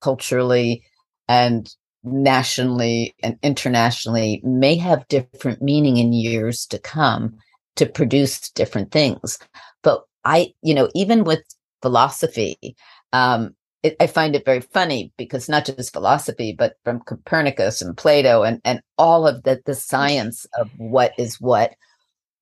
[0.00, 0.82] culturally
[1.28, 7.36] and nationally and internationally may have different meaning in years to come
[7.76, 9.38] to produce different things.
[9.82, 11.42] But I, you know, even with
[11.80, 12.76] philosophy,
[13.12, 17.96] um, it, I find it very funny because not just philosophy, but from Copernicus and
[17.96, 21.74] Plato and, and all of the, the science of what is what,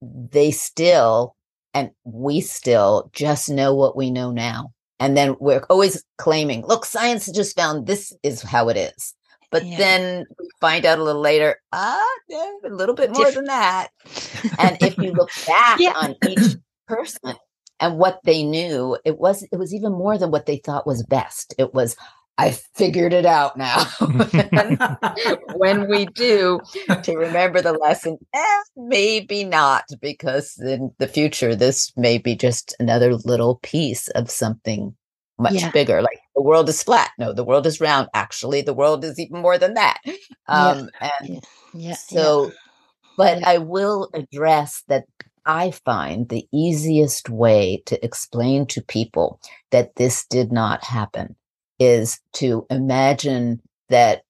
[0.02, 1.34] they still
[1.72, 4.72] and we still just know what we know now.
[4.98, 9.14] And then we're always claiming, look, science just found this is how it is.
[9.50, 9.78] But yeah.
[9.78, 13.88] then we find out a little later, ah, a little bit more than that.
[14.58, 15.92] and if you look back yeah.
[15.96, 17.34] on each person
[17.80, 21.02] and what they knew it was it was even more than what they thought was
[21.04, 21.96] best it was
[22.38, 23.84] i figured it out now
[25.56, 26.60] when we do
[27.02, 32.76] to remember the lesson eh, maybe not because in the future this may be just
[32.78, 34.94] another little piece of something
[35.38, 35.70] much yeah.
[35.70, 39.18] bigger like the world is flat no the world is round actually the world is
[39.18, 39.98] even more than that
[40.48, 41.10] um yeah.
[41.20, 41.40] and yeah.
[41.72, 41.94] yeah.
[41.94, 42.52] so
[43.16, 45.04] but i will address that
[45.46, 51.36] I find the easiest way to explain to people that this did not happen
[51.78, 54.22] is to imagine that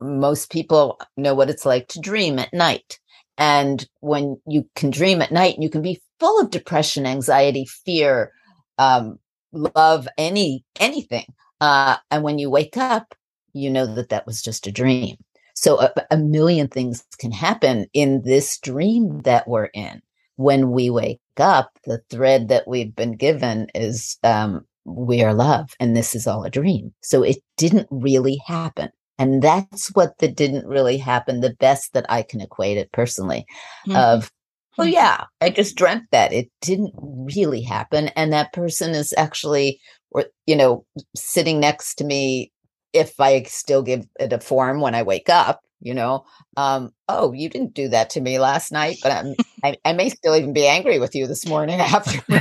[0.00, 2.98] most people know what it's like to dream at night.
[3.38, 8.32] And when you can dream at night, you can be full of depression, anxiety, fear,
[8.78, 9.18] um,
[9.52, 11.26] love, any anything.
[11.60, 13.14] Uh, and when you wake up,
[13.52, 15.16] you know that that was just a dream.
[15.54, 20.02] So a, a million things can happen in this dream that we're in
[20.42, 25.70] when we wake up, the thread that we've been given is um, we are love
[25.80, 26.92] and this is all a dream.
[27.02, 28.90] So it didn't really happen.
[29.18, 33.46] And that's what the didn't really happen, the best that I can equate it personally
[33.86, 33.96] mm-hmm.
[33.96, 34.30] of,
[34.78, 34.92] oh mm-hmm.
[34.92, 36.32] yeah, I just dreamt that.
[36.32, 38.08] It didn't really happen.
[38.08, 42.50] And that person is actually, or, you know, sitting next to me
[42.92, 46.24] if I still give it a form when I wake up, you know,
[46.56, 50.08] um, oh, you didn't do that to me last night, but I'm, I, I may
[50.08, 52.20] still even be angry with you this morning after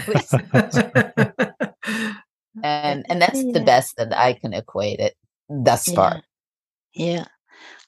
[2.64, 3.52] and and that's yeah.
[3.52, 5.16] the best that I can equate it
[5.50, 5.96] thus yeah.
[5.96, 6.22] far.
[6.94, 7.26] Yeah.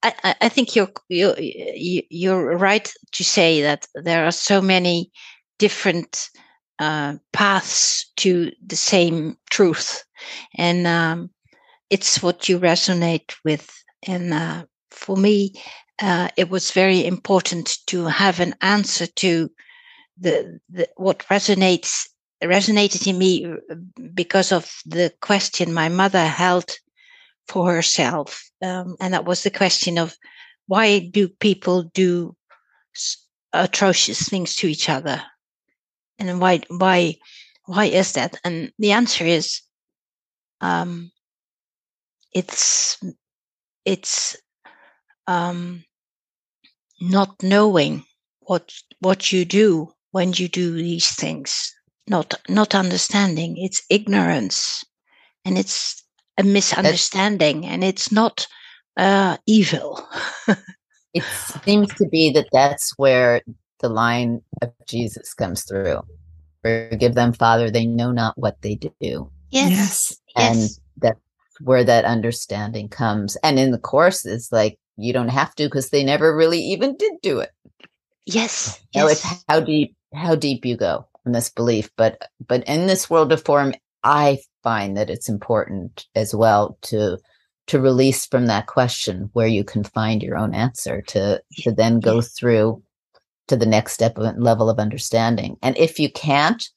[0.03, 5.11] I, I think you're you you're right to say that there are so many
[5.59, 6.29] different
[6.79, 10.03] uh, paths to the same truth,
[10.57, 11.29] and um,
[11.89, 13.71] it's what you resonate with.
[14.05, 15.53] And uh, for me,
[16.01, 19.49] uh, it was very important to have an answer to
[20.19, 22.07] the, the what resonates
[22.43, 23.75] resonated in me uh,
[24.13, 26.71] because of the question my mother held
[27.47, 30.15] for herself, um, and that was the question of
[30.67, 32.35] why do people do
[33.51, 35.21] atrocious things to each other,
[36.19, 37.15] and why why
[37.65, 38.37] why is that?
[38.43, 39.61] And the answer is,
[40.61, 41.11] um,
[42.33, 43.01] it's
[43.85, 44.37] it's
[45.27, 45.83] um,
[47.01, 48.03] not knowing
[48.41, 51.73] what what you do when you do these things
[52.07, 53.55] not not understanding.
[53.57, 54.83] It's ignorance
[55.45, 56.03] and it's
[56.37, 58.47] a misunderstanding and it's not
[58.97, 60.05] uh, evil.
[61.13, 61.23] It
[61.63, 63.41] seems to be that that's where
[63.79, 66.01] the line of jesus comes through.
[66.63, 69.29] Forgive them father they know not what they do.
[69.51, 70.35] Yes yes.
[70.35, 71.19] And that's
[71.61, 73.37] where that understanding comes.
[73.43, 76.95] And in the course it's like you don't have to because they never really even
[76.97, 77.51] did do it.
[78.25, 78.81] Yes.
[78.95, 81.89] Know, it's how deep how deep you go in this belief.
[81.97, 87.17] But but in this world of form, I find that it's important as well to
[87.67, 91.99] to release from that question where you can find your own answer to to then
[91.99, 92.81] go through
[93.47, 95.57] to the next step of level of understanding.
[95.61, 96.67] And if you can't,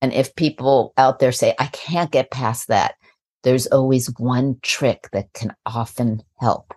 [0.00, 2.94] and if people out there say, I can't get past that,
[3.42, 6.72] there's always one trick that can often help.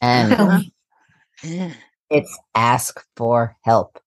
[0.00, 0.70] And
[2.10, 3.98] it's ask for help.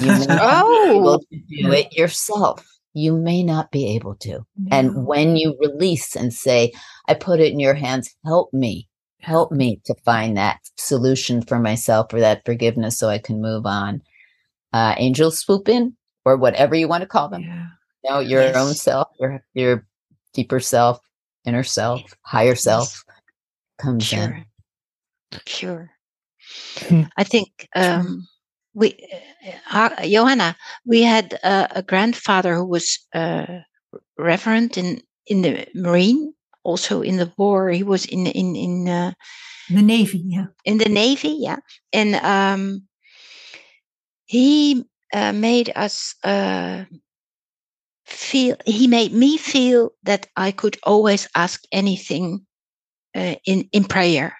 [0.00, 2.66] You may not be able to do it yourself.
[2.94, 4.46] You may not be able to.
[4.70, 6.72] And when you release and say,
[7.08, 8.88] I put it in your hands, help me,
[9.20, 13.66] help me to find that solution for myself or that forgiveness so I can move
[13.66, 14.00] on.
[14.72, 17.42] Uh, angels swoop in or whatever you want to call them.
[17.42, 17.66] Yeah.
[18.04, 18.56] You know, your yes.
[18.56, 19.86] own self, your, your
[20.32, 21.00] deeper self,
[21.44, 23.04] inner self, higher self
[23.78, 24.20] comes sure.
[24.20, 24.44] in.
[25.46, 25.90] Sure.
[26.88, 27.02] Hmm.
[27.16, 28.26] I think um,
[28.74, 28.96] we,
[29.70, 33.60] uh, uh, Johanna, we had uh, a grandfather who was uh,
[34.18, 37.70] reverend in in the marine, also in the war.
[37.70, 39.12] He was in in in uh,
[39.70, 40.46] the navy, yeah.
[40.64, 41.58] In the navy, yeah,
[41.92, 42.82] and um,
[44.26, 46.14] he uh, made us
[48.06, 48.56] feel.
[48.66, 52.46] He made me feel that I could always ask anything
[53.14, 54.36] in in prayer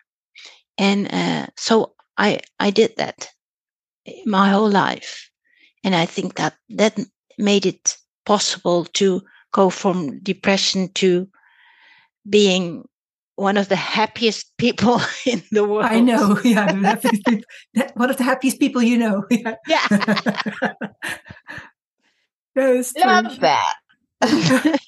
[0.79, 3.29] and uh, so I I did that
[4.27, 5.31] my whole life,
[5.83, 6.99] and I think that that
[7.39, 7.97] made it
[8.27, 9.23] possible to
[9.53, 11.29] go from depression to
[12.29, 12.85] being
[13.37, 15.87] one of the happiest people in the world.
[15.87, 16.73] I know, yeah,
[17.95, 19.25] one of the happiest people you know.
[19.31, 19.57] Yeah,
[22.97, 23.21] yeah.
[23.21, 23.75] Love that.
[24.21, 24.79] and,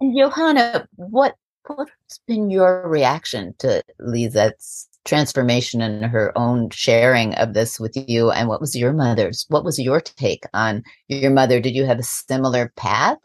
[0.00, 1.34] and Johanna, what
[1.68, 8.30] what's been your reaction to Lisette's transformation and her own sharing of this with you.
[8.30, 9.46] And what was your mother's?
[9.48, 11.60] What was your take on your mother?
[11.60, 13.18] Did you have a similar path?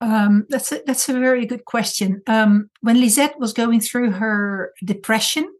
[0.00, 2.22] Um, that's a, that's a very good question.
[2.26, 5.52] Um, when Lisette was going through her depression,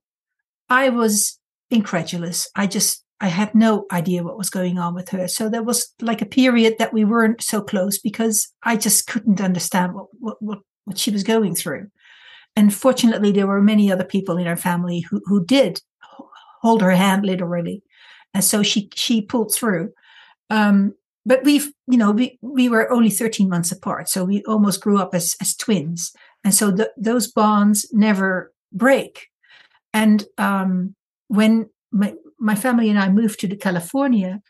[0.68, 1.38] I was
[1.70, 2.48] incredulous.
[2.56, 5.28] I just I had no idea what was going on with her.
[5.28, 9.42] So there was like a period that we weren't so close because I just couldn't
[9.42, 11.88] understand what what what, what she was going through.
[12.56, 15.80] And fortunately, there were many other people in our family who who did
[16.62, 17.82] hold her hand literally,
[18.34, 19.92] and so she she pulled through.
[20.50, 20.94] Um,
[21.24, 24.08] but we've you know we we were only 13 months apart.
[24.08, 26.12] So we almost grew up as as twins.
[26.42, 29.28] And so the, those bonds never break.
[29.92, 30.94] And um,
[31.30, 34.40] when my, my family and i moved to california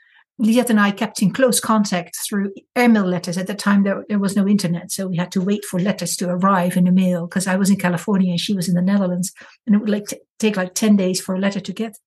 [0.40, 3.36] Lisette and I kept in close contact through airmail letters.
[3.36, 6.16] At the time, there, there was no internet, so we had to wait for letters
[6.16, 8.80] to arrive in the mail because I was in California and she was in the
[8.80, 9.32] Netherlands,
[9.66, 11.98] and it would like t- take like ten days for a letter to get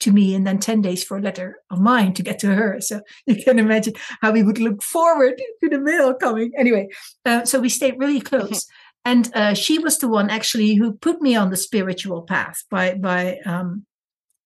[0.00, 2.80] to me and then 10 days for a letter of mine to get to her.
[2.80, 6.52] So you can imagine how we would look forward to the mail coming.
[6.58, 6.88] Anyway,
[7.24, 8.66] uh, so we stayed really close.
[9.04, 12.94] and uh, she was the one actually who put me on the spiritual path by,
[12.94, 13.86] by um,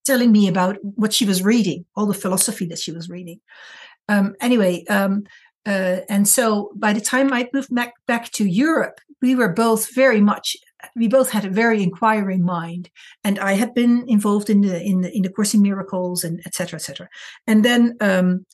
[0.09, 3.41] telling me about what she was reading, all the philosophy that she was reading.
[4.09, 5.25] Um, anyway, um,
[5.67, 9.95] uh, and so by the time I moved back, back to Europe, we were both
[9.95, 10.57] very much
[10.95, 12.89] we both had a very inquiring mind
[13.25, 16.41] and i had been involved in the in the in the course in miracles and
[16.47, 17.09] etc etc
[17.49, 18.47] and then um,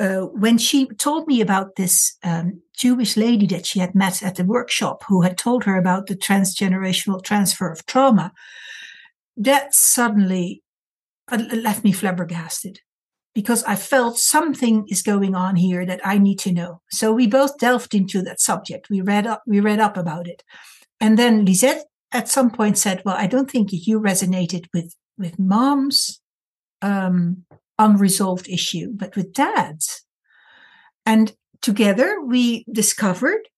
[0.00, 4.36] uh, when she told me about this um, Jewish lady that she had met at
[4.36, 8.32] the workshop who had told her about the transgenerational transfer of trauma,
[9.36, 10.62] that suddenly
[11.30, 12.80] uh, left me flabbergasted
[13.34, 16.80] because I felt something is going on here that I need to know.
[16.90, 18.90] So we both delved into that subject.
[18.90, 20.42] We read up, we read up about it.
[21.00, 25.38] And then Lisette at some point said, well, I don't think you resonated with, with
[25.38, 26.20] mom's
[26.82, 27.44] um,
[27.78, 30.04] unresolved issue, but with dad's.
[31.06, 33.48] And together we discovered,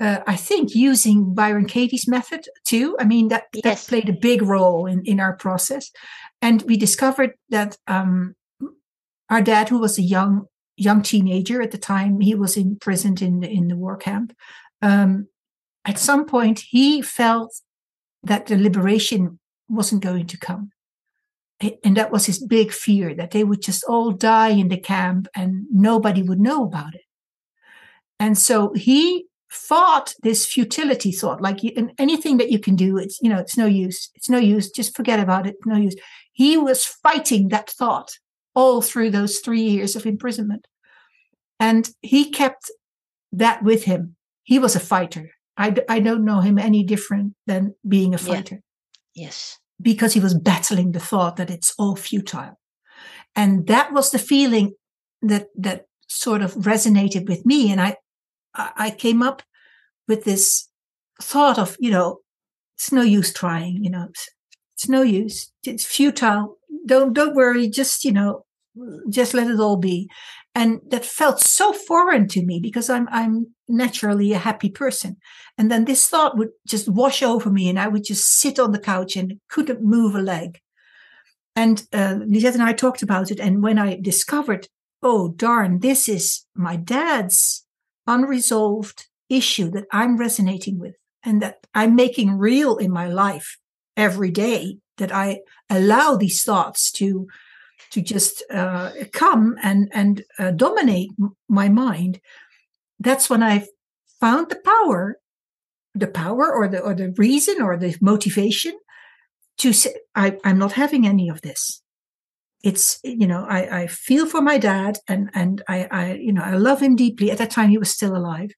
[0.00, 2.96] uh, I think, using Byron Katie's method too.
[2.98, 3.62] I mean, that, yes.
[3.64, 5.90] that played a big role in, in our process.
[6.42, 8.34] And we discovered that um,
[9.30, 13.40] our dad, who was a young young teenager at the time, he was imprisoned in
[13.40, 14.34] the, in the war camp.
[14.82, 15.28] Um,
[15.84, 17.54] at some point he felt
[18.22, 19.38] that the liberation
[19.68, 20.70] wasn't going to come.
[21.84, 25.28] And that was his big fear that they would just all die in the camp
[25.34, 27.02] and nobody would know about it.
[28.18, 31.60] And so he fought this futility thought like
[31.98, 34.10] anything that you can do, it's, you know, it's no use.
[34.14, 34.70] It's no use.
[34.70, 35.56] Just forget about it.
[35.64, 35.94] No use.
[36.32, 38.10] He was fighting that thought
[38.54, 40.66] all through those three years of imprisonment.
[41.60, 42.70] And he kept
[43.32, 44.16] that with him.
[44.42, 45.30] He was a fighter.
[45.56, 48.60] I, I don't know him any different than being a fighter.
[49.14, 49.26] Yeah.
[49.26, 49.58] Yes.
[49.80, 52.58] Because he was battling the thought that it's all futile.
[53.36, 54.74] And that was the feeling
[55.22, 57.70] that, that sort of resonated with me.
[57.70, 57.96] And I,
[58.54, 59.42] I came up
[60.06, 60.68] with this
[61.20, 62.20] thought of, you know,
[62.76, 64.28] it's no use trying, you know, it's,
[64.74, 65.52] it's no use.
[65.64, 66.58] It's futile.
[66.86, 67.68] Don't, don't worry.
[67.68, 68.44] Just, you know,
[69.08, 70.08] just let it all be
[70.54, 75.16] and that felt so foreign to me because I'm I'm naturally a happy person.
[75.58, 78.72] And then this thought would just wash over me, and I would just sit on
[78.72, 80.60] the couch and couldn't move a leg.
[81.56, 84.68] And uh, Lisette and I talked about it, and when I discovered,
[85.02, 87.63] oh darn, this is my dad's
[88.06, 93.58] unresolved issue that I'm resonating with, and that I'm making real in my life
[93.96, 94.78] every day.
[94.98, 97.26] That I allow these thoughts to
[97.94, 101.10] to just uh, come and and uh, dominate
[101.48, 102.20] my mind
[102.98, 103.64] that's when i
[104.20, 105.18] found the power
[105.94, 108.76] the power or the or the reason or the motivation
[109.58, 111.82] to say I, i'm not having any of this
[112.64, 116.42] it's you know I, I feel for my dad and and I, I you know
[116.42, 117.30] I love him deeply.
[117.30, 118.50] At that time, he was still alive.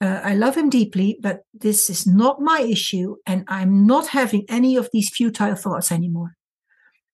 [0.00, 4.44] Uh, I love him deeply, but this is not my issue, and I'm not having
[4.48, 6.34] any of these futile thoughts anymore.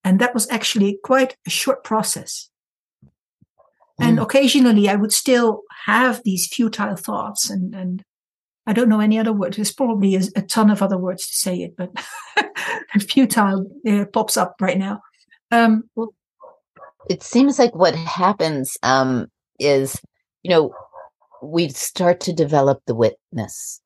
[0.03, 2.51] And that was actually quite a short process.
[4.01, 4.09] Mm.
[4.09, 8.03] And occasionally I would still have these futile thoughts and, and
[8.67, 9.55] I don't know any other word.
[9.55, 11.93] There's probably a, a ton of other words to say it, but
[13.09, 15.01] futile uh, pops up right now.
[15.53, 16.15] Um, well,
[17.09, 19.27] it seems like what happens um,
[19.59, 20.01] is,
[20.43, 20.75] you know,
[21.43, 23.81] we start to develop the witness.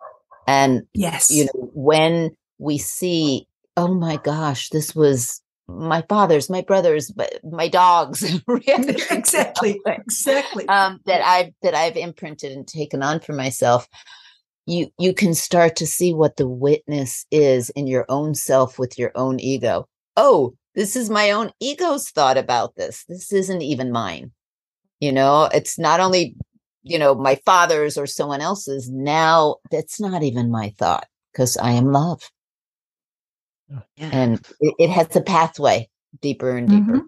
[0.46, 3.46] And, yes, you know, when we see,
[3.76, 7.12] oh my gosh, this was my father's, my brothers,
[7.42, 10.68] my dogs, exactly, exactly.
[10.68, 13.88] Um, that I've that I've imprinted and taken on for myself.
[14.66, 18.98] You you can start to see what the witness is in your own self with
[18.98, 19.88] your own ego.
[20.16, 23.04] oh, this is my own ego's thought about this.
[23.08, 24.30] This isn't even mine.
[25.00, 26.36] You know, it's not only,
[26.82, 28.88] you know, my father's or someone else's.
[28.88, 32.22] Now that's not even my thought because I am love.
[33.96, 34.10] Yeah.
[34.12, 35.88] And it, it has a pathway
[36.20, 37.02] deeper and deeper.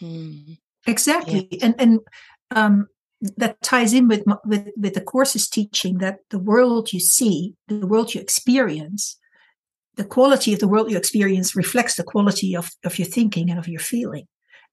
[0.00, 0.58] Mhm.
[0.86, 2.00] Exactly, and and
[2.50, 2.86] um,
[3.36, 7.86] that ties in with with with the course's teaching that the world you see, the
[7.86, 9.18] world you experience,
[9.96, 13.58] the quality of the world you experience reflects the quality of of your thinking and
[13.58, 14.26] of your feeling.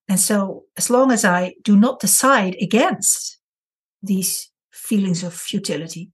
[0.10, 3.40] And so, as long as I do not decide against
[4.02, 6.12] these feelings of futility,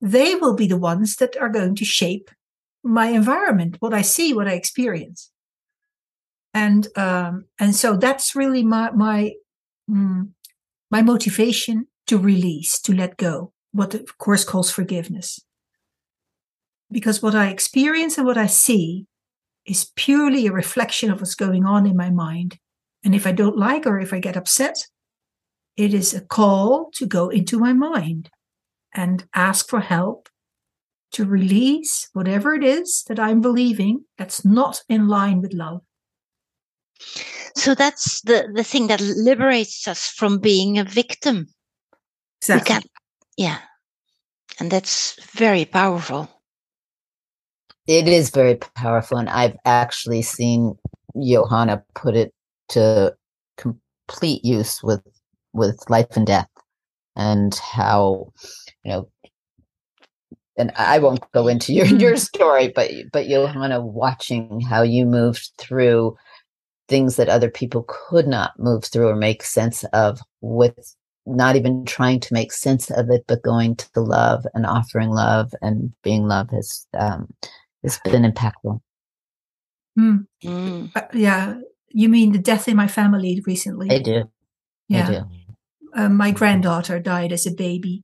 [0.00, 2.30] they will be the ones that are going to shape
[2.82, 5.30] my environment, what I see, what I experience
[6.54, 9.32] and um, and so that's really my my
[9.90, 10.28] mm,
[10.90, 13.52] my motivation to release, to let go.
[13.72, 15.40] What the course calls forgiveness,
[16.94, 19.06] because what I experience and what I see
[19.66, 22.58] is purely a reflection of what's going on in my mind.
[23.04, 24.76] And if I don't like or if I get upset,
[25.76, 28.30] it is a call to go into my mind
[28.94, 30.28] and ask for help
[31.10, 35.80] to release whatever it is that I'm believing that's not in line with love.
[37.56, 41.48] So that's the, the thing that liberates us from being a victim.
[42.40, 42.88] Exactly.
[43.36, 43.58] yeah.
[44.60, 46.28] And that's very powerful.
[47.86, 49.18] It is very powerful.
[49.18, 50.76] And I've actually seen
[51.20, 52.32] Johanna put it
[52.70, 53.14] to
[53.58, 55.02] complete use with,
[55.52, 56.48] with life and death
[57.16, 58.32] and how,
[58.84, 59.08] you know,
[60.56, 62.00] and I won't go into your, Mhm.
[62.00, 66.16] your story, but, but Johanna watching how you moved through
[66.88, 70.94] things that other people could not move through or make sense of with
[71.26, 75.10] not even trying to make sense of it, but going to the love and offering
[75.10, 77.32] love and being love has, um,
[77.84, 78.80] has been impactful.
[79.96, 80.16] Hmm.
[80.42, 80.90] Mm.
[80.96, 81.54] Uh, yeah,
[81.90, 83.90] you mean the death in my family recently?
[83.90, 84.24] I do.
[84.88, 85.22] yeah, I do.
[85.96, 88.02] Um, my granddaughter died as a baby.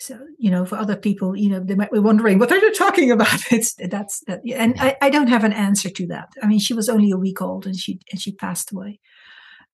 [0.00, 2.72] So you know, for other people, you know, they might be wondering what are you
[2.74, 3.40] talking about.
[3.52, 6.30] It's that's that, and I, I don't have an answer to that.
[6.42, 9.00] I mean, she was only a week old and she and she passed away.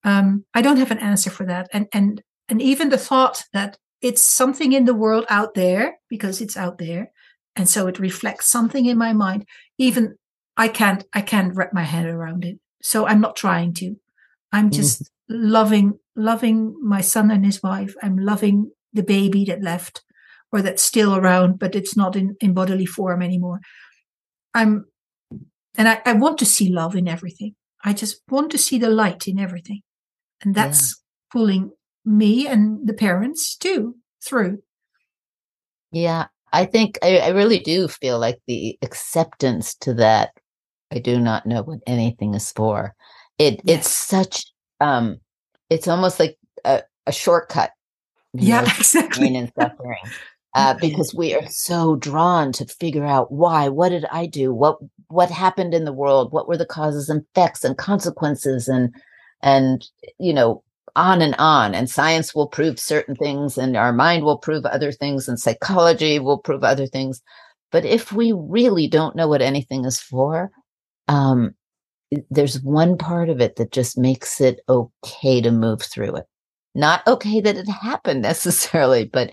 [0.03, 3.79] Um, I don't have an answer for that, and and and even the thought that
[4.01, 7.11] it's something in the world out there because it's out there,
[7.57, 9.47] and so it reflects something in my mind.
[9.79, 10.17] Even
[10.57, 12.59] I can't I can't wrap my head around it.
[12.83, 13.97] So I'm not trying to.
[14.53, 14.71] I'm mm-hmm.
[14.71, 17.95] just loving loving my son and his wife.
[18.03, 20.03] I'm loving the baby that left
[20.53, 23.61] or that's still around, but it's not in, in bodily form anymore.
[24.55, 24.87] I'm
[25.77, 27.55] and I, I want to see love in everything.
[27.85, 29.83] I just want to see the light in everything.
[30.43, 30.67] And Yeah.
[30.67, 31.03] that's
[31.33, 31.73] pulling
[32.05, 34.63] me and the parents too through.
[35.91, 40.31] Yeah, I think I, I really do feel like the acceptance to that
[40.93, 42.95] I do not know what anything is for.
[43.39, 43.79] It Yes.
[43.79, 44.47] it's such
[44.81, 45.19] um
[45.69, 47.73] it's almost like a, a shortcut.
[48.33, 49.27] Yeah, know, exactly.
[49.27, 49.99] pain and suffering.
[50.57, 54.55] Uh, because we are so drawn to figure out why, what did I do?
[54.55, 54.79] What
[55.09, 56.33] what happened in the world?
[56.33, 58.95] What were the causes and effects and consequences and
[59.43, 59.85] and
[60.21, 60.63] you know,
[60.97, 61.75] on and on.
[61.75, 66.19] And science will prove certain things and our mind will prove other things and psychology
[66.19, 67.23] will prove other things.
[67.73, 70.51] But if we really don't know what anything is for,
[71.09, 71.55] um,
[72.31, 76.27] there's one part of it that just makes it okay to move through it.
[76.75, 79.31] Not okay that it happened necessarily, but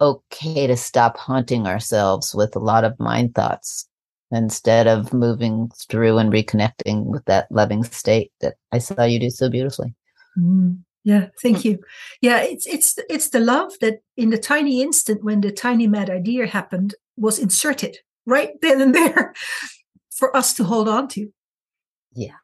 [0.00, 3.88] okay to stop haunting ourselves with a lot of mind thoughts
[4.32, 9.30] instead of moving through and reconnecting with that loving state that I saw you do
[9.30, 9.94] so beautifully.
[10.38, 11.78] Mm, yeah, thank you.
[12.20, 16.08] Yeah, it's it's it's the love that in the tiny instant when the tiny mad
[16.10, 19.34] idea happened was inserted right then and there
[20.10, 21.32] for us to hold on to.
[22.14, 22.36] Yeah.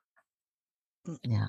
[1.23, 1.49] Yeah.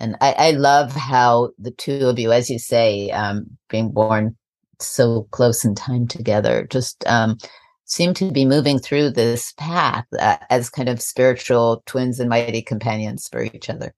[0.00, 4.36] And I, I love how the two of you, as you say, um, being born
[4.80, 7.38] so close in time together, just um,
[7.84, 12.62] seem to be moving through this path uh, as kind of spiritual twins and mighty
[12.62, 13.94] companions for each other.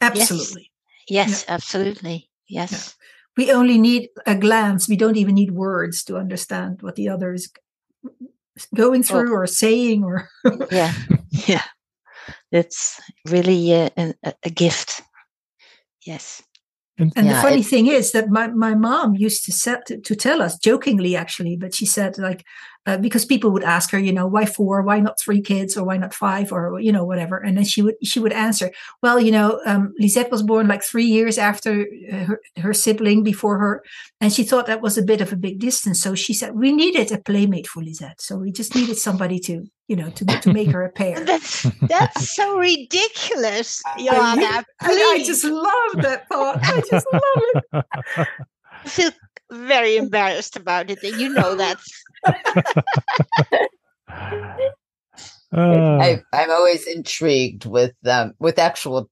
[0.00, 0.70] Absolutely.
[1.08, 2.30] Yes, absolutely.
[2.48, 2.96] Yes.
[3.36, 4.88] We only need a glance.
[4.88, 7.50] We don't even need words to understand what the other is
[8.74, 10.28] going through or saying or
[10.70, 10.92] Yeah.
[11.30, 11.62] Yeah.
[12.50, 15.02] It's really uh, a, a, a gift.
[16.04, 16.42] Yes.
[16.98, 19.98] And Yeah, the funny it- thing is that my, my mom used to set to,
[20.00, 22.44] to tell us jokingly, actually, but she said like
[22.86, 25.84] uh, because people would ask her, you know, why four, why not three kids, or
[25.84, 28.70] why not five, or you know, whatever, and then she would she would answer,
[29.02, 33.22] well, you know, um, Lisette was born like three years after uh, her, her sibling
[33.22, 33.84] before her,
[34.20, 36.72] and she thought that was a bit of a big distance, so she said we
[36.72, 40.52] needed a playmate for Lisette, so we just needed somebody to you know, to to
[40.52, 41.24] make her a pair.
[41.24, 44.64] That's that's so ridiculous, I, Johanna.
[44.80, 46.58] I, I just love that part.
[46.62, 47.64] I just love it.
[48.84, 49.10] I feel
[49.50, 51.78] very embarrassed about it, and you know that.
[55.50, 59.10] Uh, I, I'm always intrigued with um with actual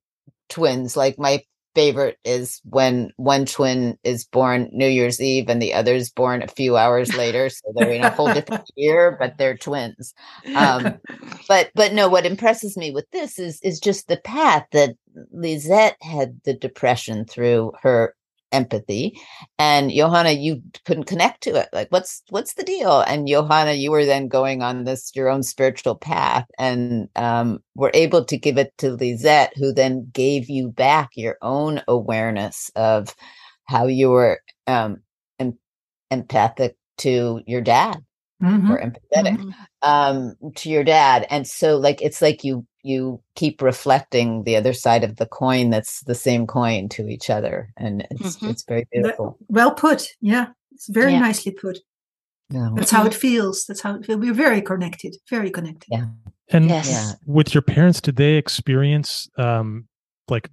[0.50, 0.96] twins.
[0.96, 1.42] Like my
[1.76, 6.42] favorite is when one twin is born New Year's Eve and the other is born
[6.42, 10.14] a few hours later, so they're in a whole different year, but they're twins.
[10.54, 10.98] Um,
[11.48, 14.96] but but no, what impresses me with this is is just the path that
[15.32, 18.15] Lisette had the depression through her
[18.56, 19.18] empathy.
[19.58, 21.68] And johanna you couldn't connect to it.
[21.72, 23.00] Like what's what's the deal?
[23.02, 27.92] And johanna you were then going on this your own spiritual path and um, were
[27.94, 33.14] able to give it to lisette who then gave you back your own awareness of
[33.66, 35.02] how you were um,
[35.38, 35.58] em-
[36.10, 38.05] empathic to your dad
[38.42, 38.68] Mhm.
[38.70, 39.52] or empathetic Mhm.
[39.82, 44.72] um to your dad and so like it's like you you keep reflecting the other
[44.74, 48.50] side of the coin that's the same coin to each other and it's Mhm.
[48.50, 50.08] it's very That- beautiful well put.
[50.20, 51.20] Yeah, it's very Yeah.
[51.20, 51.78] nicely put.
[52.50, 52.68] yeah.
[52.76, 53.64] That's how it feels.
[53.66, 54.20] That's how it feels.
[54.20, 55.16] We're very connected.
[55.30, 55.88] Very connected.
[55.90, 56.06] Yeah.
[56.50, 56.88] and Yes.
[56.90, 57.12] Yeah.
[57.26, 59.88] with your parents, did they experience um
[60.28, 60.48] like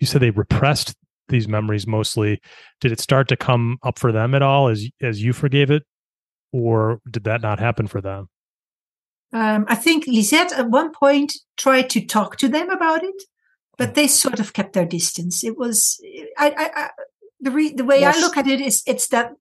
[0.00, 0.94] you said they repressed
[1.28, 2.40] these memories mostly?
[2.80, 5.84] Did it start to come up for them at all as as you forgave it,
[6.52, 8.28] or did that not happen for them?
[9.32, 13.22] Um, I think Lisette at one point tried to talk to them about it,
[13.76, 15.44] but they sort of kept their distance.
[15.44, 16.00] It was
[16.38, 16.88] I, I, I
[17.40, 18.16] the re, the way Yes.
[18.16, 19.32] I look at it is it's that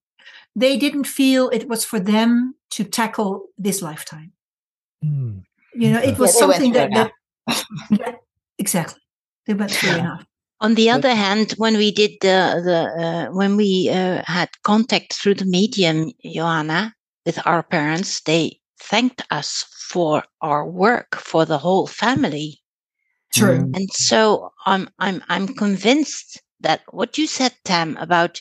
[0.56, 4.34] they didn't feel it was for them to tackle this lifetime.
[5.02, 5.40] Hmm.
[5.74, 8.16] You know, it was Yeah, something that, that
[8.58, 9.00] exactly
[9.46, 10.00] they went through Yeah.
[10.00, 10.26] enough.
[10.60, 10.96] On the Good.
[10.96, 15.46] other hand, when we did the the uh, when we uh, had contact through the
[15.46, 16.94] medium, Johanna,
[17.28, 22.62] with our parents, they thanked us for our work for the whole family.
[23.34, 23.60] True.
[23.60, 23.76] Mm.
[23.76, 28.40] And so I'm I'm I'm convinced that what you said, Tam, about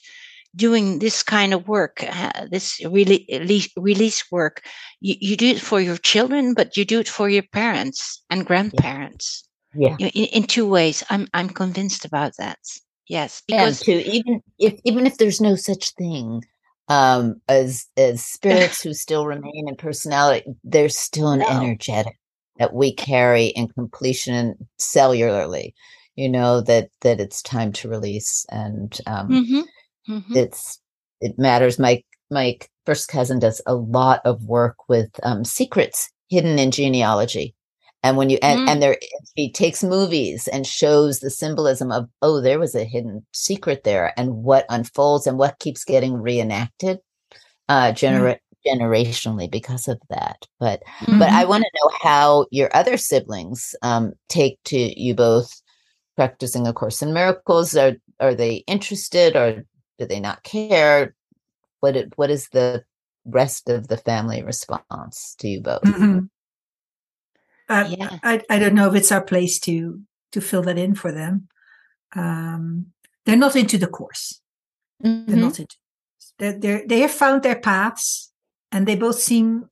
[0.55, 4.63] doing this kind of work, uh, this really release, release work,
[5.01, 8.47] you, you do it for your children, but you do it for your parents and
[8.47, 11.03] grandparents yeah You- in, in two ways.
[11.11, 12.61] I'm I'm convinced about that.
[13.09, 16.43] Yes, and because to even if even if there's no such thing
[16.89, 21.47] um as as spirits who still remain in personality there's still an No.
[21.49, 22.17] energetic
[22.59, 25.73] that we carry in completion cellularly
[26.17, 29.65] you know that that it's time to release and um Mhm,
[30.09, 30.37] mhm.
[30.37, 30.81] it's
[31.21, 36.59] it matters my my first cousin does a lot of work with um secrets hidden
[36.59, 37.55] in genealogy
[38.03, 38.69] and when you and, Mm.
[38.71, 38.99] and there
[39.35, 44.13] he takes movies and shows the symbolism of oh there was a hidden secret there
[44.19, 46.99] and what unfolds and what keeps getting reenacted
[47.69, 50.83] uh genera- generationally because of that but
[51.19, 51.49] but I Mhm.
[51.49, 55.51] want to know how your other siblings um, take to you both
[56.17, 57.77] practicing A Course in Miracles.
[57.77, 59.65] Are are they interested or
[59.99, 61.15] do they not care?
[61.81, 62.85] What it, what is the
[63.27, 65.83] rest of the family response to you both?
[65.85, 66.29] Mhm.
[67.69, 68.19] I, Yeah.
[68.23, 70.01] I I don't know if it's our place to
[70.33, 71.49] to fill that in for them.
[72.15, 72.93] Um,
[73.25, 74.41] they're not into the course.
[75.01, 75.41] They're Mhm.
[75.41, 75.77] not into.
[76.39, 78.33] They're, they're they have found their paths,
[78.73, 79.69] and they both seem.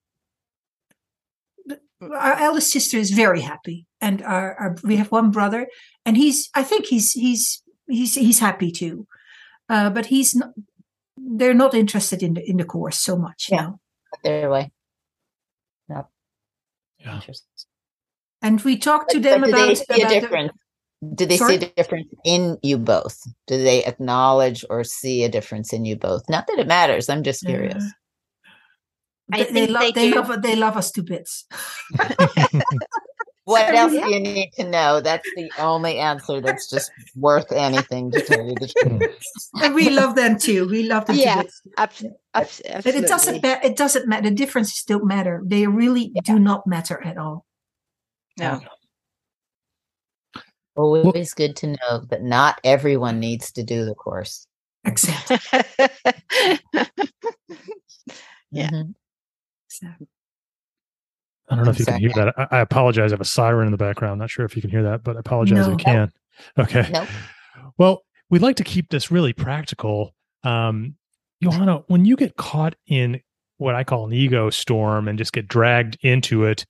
[2.00, 5.68] Our eldest sister is very happy, and our, our we have one brother,
[6.04, 9.06] and he's I think he's he's he's he's happy too,
[9.68, 10.50] uh, but he's not.
[11.16, 13.48] They're not interested in the in the course so much.
[13.50, 13.60] Yeah.
[13.62, 13.80] now.
[14.22, 14.70] Their way.
[15.88, 16.08] Yep.
[16.98, 17.14] Yeah.
[17.14, 17.48] Interesting.
[18.44, 20.52] And we talked to But- them but do about, they see a about the- difference?
[21.14, 21.58] Do they Sorry?
[21.58, 23.18] see a difference in you both?
[23.46, 26.22] Do they acknowledge or see a difference in you both?
[26.30, 27.10] Not that it matters.
[27.10, 27.84] I'm just curious.
[27.84, 27.90] Yeah.
[29.32, 31.44] I They, they, think love, they they love they love us to bits.
[33.46, 34.04] What else yeah.
[34.06, 35.00] do you need to know?
[35.02, 39.18] That's the only answer that's just worth anything to tell you the truth.
[39.62, 40.66] and we love them too.
[40.66, 41.60] We love them Yeah, to bits.
[41.76, 43.68] Abs- abs- But it doesn't absolutely.
[43.70, 44.30] it doesn't matter.
[44.30, 45.42] The differences don't matter.
[45.44, 47.44] They really do not matter at all.
[48.38, 48.60] No.
[50.76, 54.46] Always good to know that not everyone needs to do the course.
[54.84, 55.38] Exactly.
[58.50, 58.70] Yeah.
[58.70, 58.94] Mhm.
[59.66, 59.88] So,
[61.50, 62.34] I don't know if I'm you can hear that.
[62.38, 63.10] I, I apologize.
[63.10, 64.20] I have a siren in the background.
[64.20, 66.12] Not sure if you can hear that, but I apologize if you can.
[66.56, 66.88] Okay.
[66.92, 67.08] Nope.
[67.78, 70.14] Well, we'd like to keep this really practical.
[70.44, 70.94] Um,
[71.42, 73.20] Johanna, when you get caught in
[73.56, 76.64] what I call an ego storm and just get dragged into it,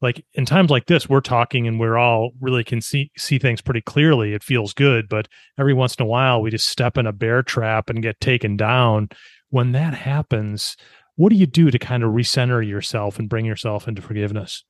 [0.00, 3.60] like in times like this, we're talking and we're all really can see see things
[3.60, 4.32] pretty clearly.
[4.32, 5.28] It feels good, but
[5.58, 8.56] every once in a while we just step in a bear trap and get taken
[8.56, 9.08] down.
[9.50, 10.76] When that happens,
[11.16, 14.64] what do you do to kind of recenter yourself and bring yourself into forgiveness?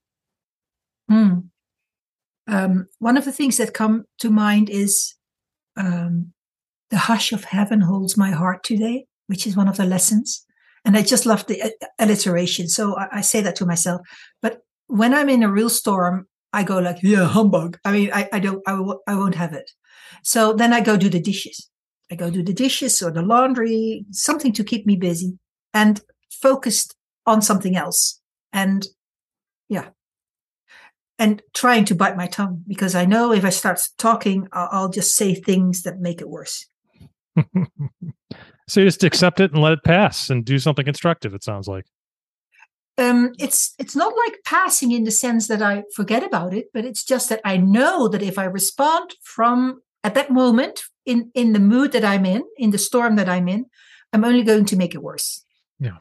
[1.08, 1.40] Hmm.
[2.46, 5.14] Um, one of the things that come to mind is
[5.76, 6.32] um,
[6.90, 10.46] the hush of heaven holds my heart today, which is one of the lessons.
[10.84, 11.68] And I just love the uh,
[11.98, 12.68] alliteration.
[12.68, 14.00] So I, I say that to myself.
[14.40, 17.78] But when I'm in a real storm, I go like, yeah, humbug.
[17.84, 19.70] I mean, I, I don't, I w- I won't have it.
[20.24, 21.70] So then I go do the dishes.
[22.10, 25.38] I go do the dishes or the laundry, something to keep me busy
[25.74, 28.20] and focused on something else.
[28.52, 28.86] And
[29.68, 29.90] yeah,
[31.18, 34.88] and trying to bite my tongue because I know if I start talking, I'll, I'll
[34.88, 36.66] just say things that make it worse.
[38.68, 41.34] so you just accept it and let it pass and do something constructive.
[41.34, 41.84] It sounds like.
[42.98, 46.84] Um, it's it's not like passing in the sense that I forget about it, but
[46.84, 51.52] it's just that I know that if I respond from at that moment in in
[51.52, 53.66] the mood that I'm in, in the storm that I'm in,
[54.12, 55.44] I'm only going to make it worse.
[55.78, 55.98] Yeah.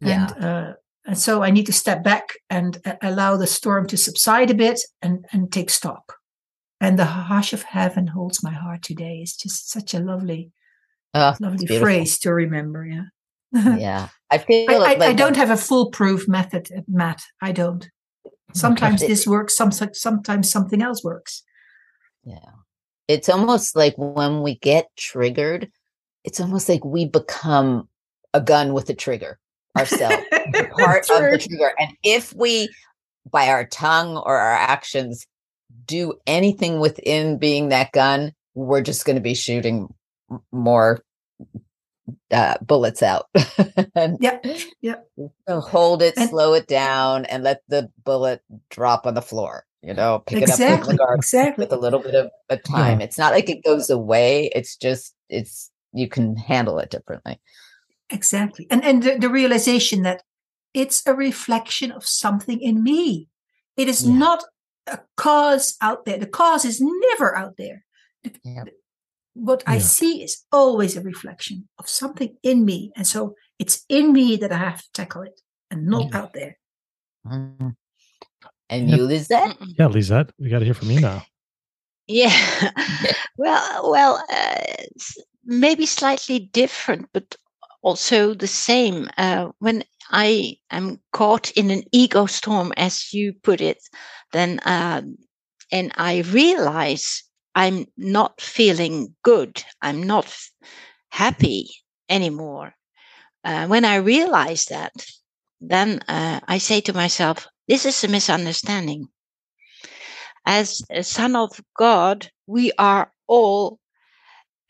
[0.00, 0.46] And Yeah.
[0.48, 0.72] uh,
[1.06, 4.54] and so I need to step back and uh, allow the storm to subside a
[4.54, 6.16] bit and and take stock.
[6.80, 10.50] And the hush of heaven holds my heart today is just such a lovely,
[11.14, 12.86] Oh, lovely phrase to remember.
[12.86, 13.04] Yeah.
[13.52, 14.08] yeah.
[14.30, 17.22] I feel I, I, like I don't have a foolproof method, Matt.
[17.40, 17.88] I don't.
[18.52, 19.56] Sometimes this works.
[19.56, 21.42] Some sometimes something else works.
[22.24, 22.38] Yeah.
[23.08, 25.70] It's almost like when we get triggered,
[26.24, 27.88] it's almost like we become
[28.34, 29.38] a gun with a trigger
[29.76, 30.16] ourselves,
[30.78, 31.72] part of the trigger.
[31.78, 32.68] And if we,
[33.30, 35.26] by our tongue or our actions,
[35.86, 39.92] do anything within being that gun, we're just going to be shooting
[40.52, 41.00] more
[42.30, 43.26] uh, bullets out.
[43.94, 44.38] and Yeah,
[44.80, 44.96] yeah.
[45.48, 49.64] So hold it, And- slow it down, and let the bullet drop on the floor.
[49.82, 50.76] You know, pick it up Exactly.
[50.88, 51.62] from the garbage Exactly.
[51.64, 53.00] with a little bit of a time.
[53.00, 54.50] It's not like it goes away.
[54.54, 57.40] It's just it's you can handle it differently.
[58.10, 58.66] Exactly.
[58.70, 60.22] And and the, the realization that
[60.74, 63.28] it's a reflection of something in me.
[63.76, 64.18] It is Yeah.
[64.18, 64.44] not
[64.86, 66.18] a cause out there.
[66.18, 67.84] The cause is never out there.
[68.22, 68.68] The- Yep.
[69.40, 72.92] The- What I see is always a reflection of something in me.
[72.96, 76.18] And so it's in me that I have to tackle it and not Yeah.
[76.18, 76.58] out there.
[77.26, 77.76] Mhm.
[78.68, 78.96] And Yeah.
[78.96, 79.56] you, Lisette?
[79.78, 81.24] Yeah, Lisette, we got to hear from you now.
[82.06, 82.70] Yeah.
[83.36, 84.84] well, well, uh,
[85.44, 87.36] maybe slightly different, but
[87.82, 89.08] also the same.
[89.16, 93.78] Uh, when I am caught in an ego storm, as you put it,
[94.32, 95.16] then um,
[95.72, 97.22] and I realize
[97.60, 99.62] I'm not feeling good.
[99.82, 100.26] I'm not
[101.10, 101.70] happy
[102.08, 102.74] anymore.
[103.44, 104.92] Uh, when I realize that,
[105.60, 109.08] then uh, I say to myself, "This is a misunderstanding."
[110.46, 113.78] as a son of God, we are all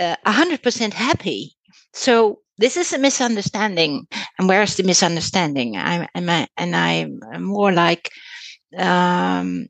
[0.01, 1.57] uh, 100% happy.
[1.93, 4.07] So this is a misunderstanding.
[4.39, 5.77] And where's the misunderstanding?
[5.77, 8.11] I'm, I'm a- and I'm more like
[8.77, 9.69] um,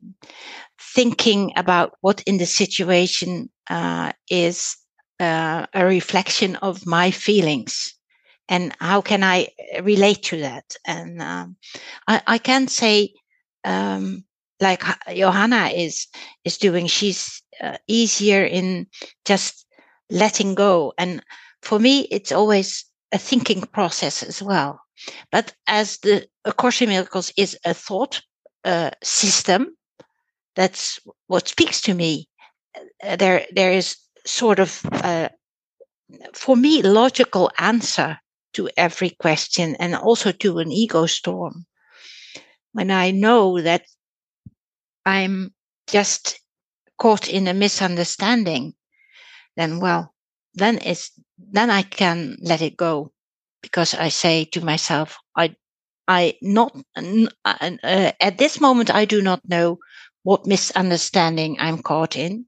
[0.81, 4.75] thinking about what in the situation uh, is
[5.19, 7.93] uh, a reflection of my feelings.
[8.49, 9.47] And how can I
[9.81, 10.75] relate to that?
[10.85, 11.55] And um,
[12.07, 13.13] I, I can say,
[13.63, 14.25] um,
[14.59, 16.07] like Johanna is
[16.43, 16.87] is doing.
[16.87, 18.87] She's uh, easier in
[19.25, 19.65] just
[20.09, 21.23] letting go, and
[21.61, 24.81] for me, it's always a thinking process as well.
[25.31, 28.21] But as the A Course in Miracles is a thought
[28.65, 29.75] uh, system,
[30.55, 32.27] that's what speaks to me.
[33.03, 35.29] Uh, there, there is sort of, uh,
[36.33, 38.19] for me, logical answer
[38.53, 41.65] to every question, and also to an ego storm.
[42.73, 43.83] When I know that
[45.05, 45.53] I'm
[45.87, 46.39] just
[46.97, 48.73] caught in a misunderstanding,
[49.55, 50.13] then well,
[50.53, 53.11] then it's then I can let it go
[53.61, 55.55] because I say to myself, I,
[56.07, 59.79] I not uh, uh, at this moment I do not know
[60.23, 62.45] what misunderstanding I'm caught in,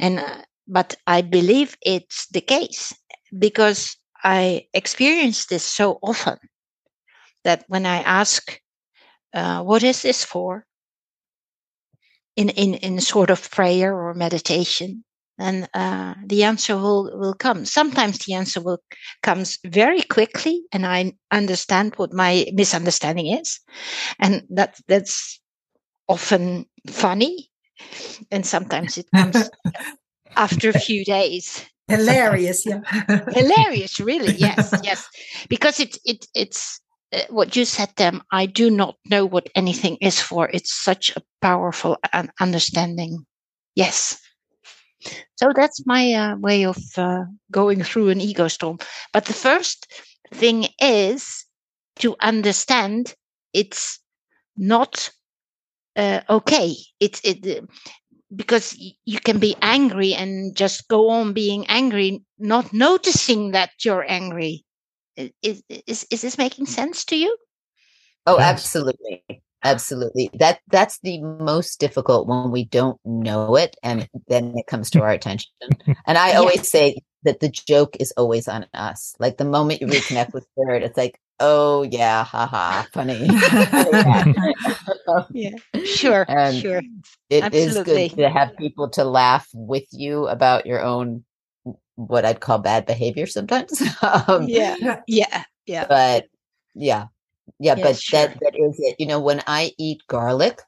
[0.00, 2.94] and uh, but I believe it's the case
[3.38, 6.38] because I experience this so often
[7.44, 8.60] that when I ask,
[9.34, 10.66] uh, "What is this for?"
[12.36, 15.04] in in in sort of prayer or meditation
[15.40, 17.64] and uh, the answer will will come.
[17.64, 18.78] Sometimes the answer will
[19.22, 23.60] comes very quickly and i understand what my misunderstanding is.
[24.20, 25.40] And that that's
[26.08, 27.50] often funny
[28.30, 29.50] and sometimes it comes
[30.36, 31.64] after a few days.
[31.88, 32.66] Hilarious.
[32.66, 32.80] Yeah.
[33.30, 35.06] hilarious really yes yes.
[35.48, 36.80] Because it it it's
[37.12, 40.48] uh, what you said Tam i do not know what anything is for.
[40.52, 43.26] It's such a powerful un- understanding.
[43.74, 44.18] Yes.
[45.36, 48.78] So that's my uh, way of uh, going through an ego storm.
[49.12, 49.86] But the first
[50.34, 51.44] thing is
[52.00, 53.14] to understand
[53.52, 54.00] it's
[54.56, 55.10] not
[55.98, 56.76] uh, okay.
[57.00, 57.66] It's it uh,
[58.34, 64.04] because you can be angry and just go on being angry, not noticing that you're
[64.08, 64.64] angry.
[65.42, 67.36] Is is, is this making sense to you?
[68.26, 68.40] Oh, Yes.
[68.40, 69.24] absolutely.
[69.64, 70.30] Absolutely.
[70.34, 75.02] That that's the most difficult when we don't know it and then it comes to
[75.02, 75.50] our attention.
[76.06, 76.38] And I Yeah.
[76.38, 79.14] always say that the joke is always on us.
[79.18, 83.28] Like the moment you reconnect with spirit, it's like, oh yeah, haha, funny.
[85.32, 85.52] Yeah,
[85.84, 86.82] sure, And sure.
[87.30, 88.08] It is Absolutely.
[88.08, 91.24] good to have people to laugh with you about your own
[91.96, 93.82] what I'd call bad behavior sometimes.
[94.02, 95.00] um, Yeah, Yeah.
[95.06, 95.86] yeah, yeah.
[95.88, 96.26] but
[96.74, 97.06] yeah
[97.58, 98.20] yeah, Yeah, but sure.
[98.20, 100.60] that that is it you know when i eat garlic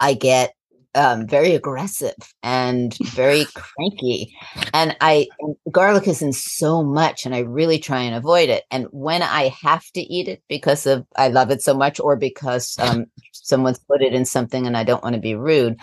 [0.00, 0.54] i get
[0.94, 4.34] um very aggressive and very cranky
[4.74, 5.26] and i
[5.70, 9.48] garlic is in so much and i really try and avoid it and when i
[9.62, 13.78] have to eat it because of i love it so much or because um someone's
[13.78, 15.76] put it in something and i don't want to be rude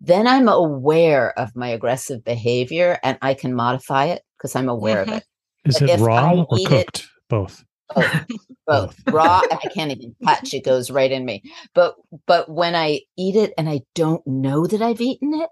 [0.00, 5.04] then i'm aware of my aggressive behavior and i can modify it because i'm aware
[5.04, 5.08] Mhm.
[5.12, 5.24] of it
[5.66, 7.08] Is But it raw or eat it- cooked?
[7.28, 7.64] Both.
[7.94, 8.16] both
[8.66, 8.96] both.
[9.10, 11.42] raw i can't even touch it goes right in me.
[11.74, 11.94] But
[12.26, 15.50] but when i eat it and i don't know that i've eaten it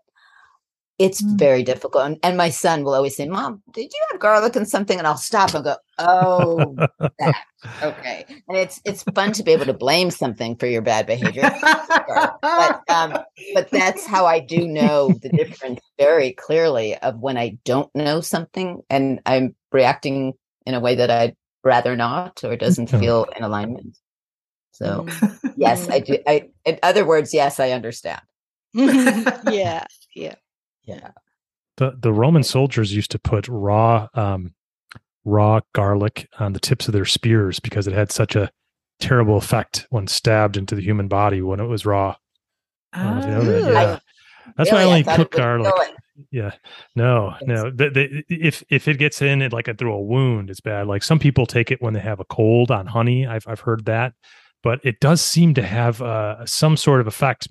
[0.98, 1.38] it's Mm.
[1.38, 4.68] very difficult and, and my son will always say mom did you have garlic and
[4.68, 4.98] something?
[4.98, 6.76] And i'll stop and go oh
[7.18, 7.36] that.
[7.82, 8.26] okay.
[8.48, 11.42] And it's it's fun to be able to blame something for your bad behavior.
[12.42, 13.14] But um
[13.54, 18.20] but that's how i do know the difference very clearly of when i don't know
[18.20, 20.34] something and i'm reacting
[20.66, 23.96] in a way that i'd rather not or doesn't feel in alignment
[24.72, 25.54] so Mm.
[25.56, 28.20] yes i do i in other words yes i understand
[28.74, 29.84] yeah,
[30.14, 30.34] yeah.
[30.84, 31.10] yeah
[31.76, 34.52] The the Roman soldiers used to put raw um,
[35.24, 38.50] raw garlic on the tips of their spears because it had such a
[39.00, 42.16] terrible effect when stabbed into the human body when it was raw.
[42.92, 43.60] I don't know if you know that.
[43.60, 43.72] Ooh.
[43.72, 43.98] Yeah.
[44.56, 45.72] That's why I only thought it cook garlic.
[45.74, 45.90] going.
[46.30, 46.52] Yeah.
[46.94, 47.70] No, no.
[47.70, 50.86] The, the, if if it gets in it like a, through a wound, it's bad.
[50.86, 53.26] Like some people take it when they have a cold on honey.
[53.26, 54.14] I've I've heard that,
[54.62, 57.48] but it does seem to have uh, some sort of effect.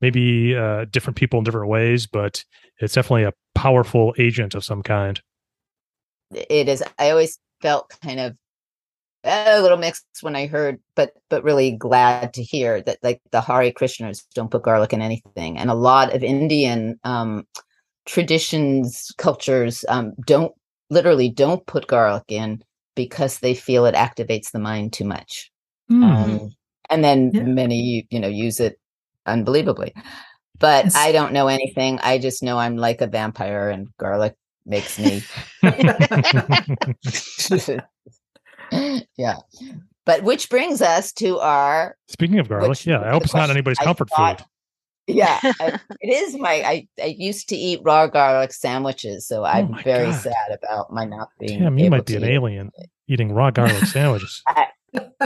[0.00, 2.44] Maybe uh, different people in different ways, but
[2.80, 5.20] it's definitely a powerful agent of some kind.
[6.32, 8.36] it is i always felt kind of
[9.24, 13.40] a little mixed when i heard but but really glad to hear that like the
[13.40, 17.46] Hare Krishnas don't put garlic in anything and a lot of indian um
[18.08, 20.52] traditions cultures um don't
[20.90, 22.62] literally don't put garlic in
[22.96, 25.50] because they feel it activates the mind too much
[25.90, 26.04] Mm.
[26.04, 26.50] um,
[26.90, 27.42] and then Yeah.
[27.44, 28.78] many you know use it
[29.26, 29.94] unbelievably
[30.58, 30.94] but Yes.
[30.96, 34.34] i don't know anything i just know i'm like a vampire and garlic
[34.66, 35.22] makes me
[39.16, 39.36] yeah.
[40.04, 43.34] But which brings us to our Speaking of garlic, Which- yeah, I hope the it's
[43.34, 44.46] not question anybody's I comfort thought- food.
[45.08, 45.68] Yeah, I,
[46.00, 50.10] it is my I, I used to eat raw garlic sandwiches, so I'm Oh very
[50.10, 50.20] God.
[50.20, 52.32] sad about my not being Damn, you might be an eat it.
[52.34, 52.70] alien
[53.08, 54.42] eating raw garlic sandwiches.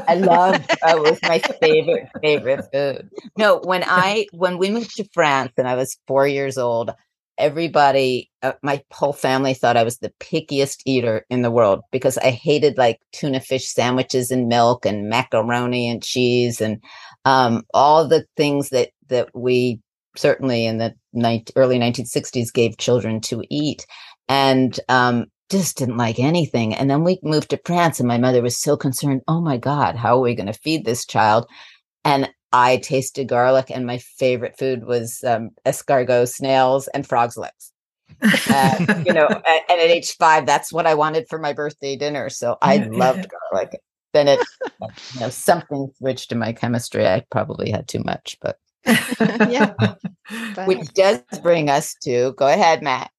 [0.09, 3.11] I love uh, it was my favorite favorite food.
[3.39, 6.93] No, when I when we moved to France and I was four years old,
[7.39, 12.19] everybody, uh, my whole family thought I was the pickiest eater in the world because
[12.19, 16.83] I hated like tuna fish sandwiches and milk and macaroni and cheese and
[17.25, 19.81] um, all the things that that we
[20.17, 23.87] certainly in the 19, early 1960s gave children to eat,
[24.29, 26.75] and um, just didn't like anything.
[26.75, 29.23] And then we moved to France, and my mother was so concerned.
[29.29, 31.47] Oh my God, how are we going to feed this child?
[32.05, 37.73] And I tasted garlic, and my favorite food was um, escargot, snails, and frog's legs.
[38.51, 41.97] Uh, you know, a- and at age five, that's what I wanted for my birthday
[41.97, 42.29] dinner.
[42.31, 43.81] So I Yeah, yeah, loved garlic.
[44.13, 44.47] Then it,
[44.81, 47.07] you know, something switched in my chemistry.
[47.07, 48.59] I probably had too much, but
[49.49, 49.75] Yeah.
[50.67, 53.11] Which does bring us to go ahead, Matt.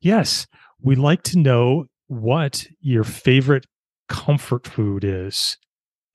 [0.00, 0.46] Yes,
[0.80, 3.66] we'd like to know what your favorite
[4.08, 5.56] comfort food is.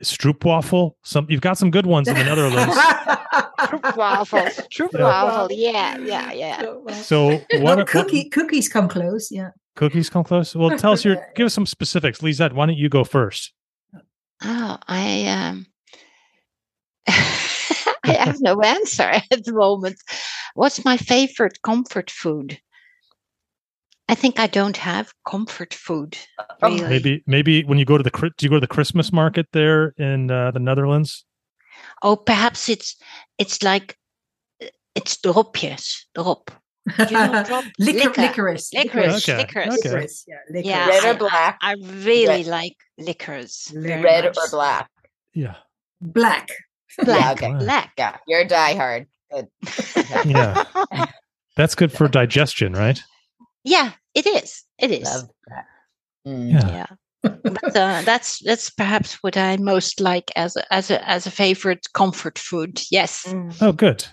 [0.04, 0.91] Stroopwafel.
[1.04, 2.76] Some you've got some good ones in the Netherlands.
[3.70, 4.60] Troop waffles.
[4.72, 5.04] Yeah.
[5.04, 5.52] waffle.
[5.52, 6.62] Yeah, yeah, yeah.
[6.93, 9.30] So what, well, are, what cookie, cookies come close.
[9.30, 9.50] Yeah.
[9.76, 10.56] cookies come close?
[10.56, 12.24] Well, tell us your give us some specifics.
[12.24, 13.54] Lisette, why don't you go first?
[14.41, 15.66] Oh, I um
[18.18, 19.97] I have no answer at the moment.
[20.55, 22.60] What's my favorite comfort food?
[24.07, 26.18] I think I don't have comfort food.
[26.62, 26.89] Oh, Really.
[26.89, 29.93] Maybe maybe when you go to the do you go to the Christmas market there
[29.97, 31.26] in uh, the Netherlands?
[32.01, 32.95] Oh, perhaps it's
[33.38, 33.95] it's like
[34.64, 36.05] uh, it's dropjes.
[36.16, 36.49] Drop.
[36.97, 38.22] You know, drop Liquor, liquor.
[38.22, 38.74] licorice.
[38.74, 39.30] Licorice.
[39.30, 39.80] Okay, Licorice.
[39.86, 39.89] okay.
[39.91, 40.66] Licorice, Yeah, licorice.
[40.66, 41.57] Yeah, Red I- or black?
[41.62, 43.72] I really like liquors.
[43.76, 44.38] Red- very Red much.
[44.38, 44.89] or black?
[45.36, 45.55] Yeah.
[46.01, 46.49] Black.
[47.04, 47.42] Black.
[47.42, 47.54] okay.
[47.54, 47.94] Black.
[47.98, 49.08] Yeah, you're a diehard.
[49.32, 49.48] good.
[50.26, 50.64] Yeah.
[51.56, 53.02] That's good for digestion, right?
[53.64, 54.64] Yeah, it is.
[54.80, 55.04] It is.
[55.04, 55.66] Love that.
[56.28, 56.52] Mm.
[56.52, 56.68] Yeah.
[56.68, 57.36] Yeah.
[57.44, 61.32] but uh, that's that's perhaps what I most like as a, as a as a
[61.32, 62.82] favorite comfort food.
[62.92, 63.26] Yes.
[63.28, 63.58] Mm.
[63.62, 64.06] Oh, good.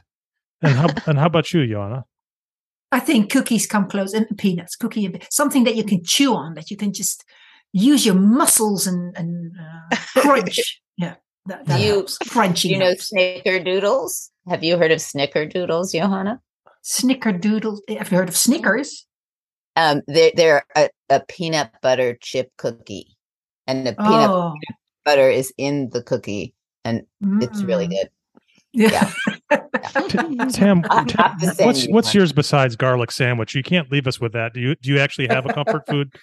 [0.63, 2.05] And how and how about you, Joanna?
[2.93, 6.55] I think cookies come close and peanuts, cookie, and something that you can chew on,
[6.55, 7.25] that you can just
[7.73, 10.81] use your muscles and, and uh, crunch.
[10.97, 11.15] yeah,
[11.47, 12.65] that, that Do you- helps.
[12.65, 13.13] You know helps.
[13.13, 14.31] snickerdoodles?
[14.49, 16.41] Have you heard of snickerdoodles, Johanna?
[16.85, 17.79] Snickerdoodle.
[17.99, 19.07] Have you heard of Snickers?
[19.75, 23.17] Um, they're they're a, a peanut butter chip cookie,
[23.67, 24.55] and the peanut Oh,
[25.05, 27.03] butter is in the cookie, and
[27.43, 27.91] it's really mm.
[27.91, 28.11] good.
[28.73, 29.11] Yeah.
[30.09, 33.55] Tam, Tam, not the same what's what's yours besides garlic sandwich?
[33.55, 34.55] You can't leave us with that.
[34.55, 36.15] Do you do you actually have a comfort food?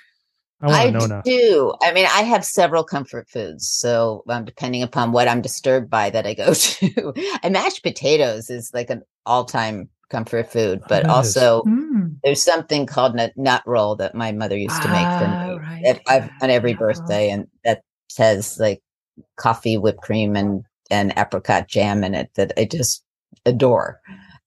[0.64, 1.22] I want I to know now.
[1.24, 1.74] do.
[1.82, 3.68] I mean, I have several comfort foods.
[3.68, 7.14] So, um, depending upon what I'm disturbed by, that I go to.
[7.43, 10.80] and mashed potatoes is like an all-time comfort food.
[10.88, 11.38] But That is.
[11.38, 12.16] also, Mm.
[12.24, 15.59] there's something called nut, nut roll that my mother used to make for Ah, me
[15.59, 15.82] right.
[15.84, 16.93] that I've on every Nut roll.
[16.93, 17.82] birthday, and that
[18.18, 18.82] has like
[19.36, 23.03] coffee, whipped cream, and and apricot jam in it that I just
[23.45, 23.99] adore.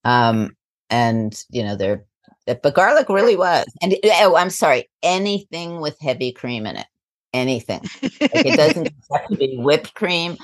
[0.04, 0.56] Um,
[0.88, 2.04] and you know, they're
[2.46, 3.66] but garlic really was.
[3.82, 6.86] And oh, I'm sorry, anything with heavy cream in it,
[7.32, 7.80] anything.
[8.02, 10.36] Like it doesn't have to be whipped cream.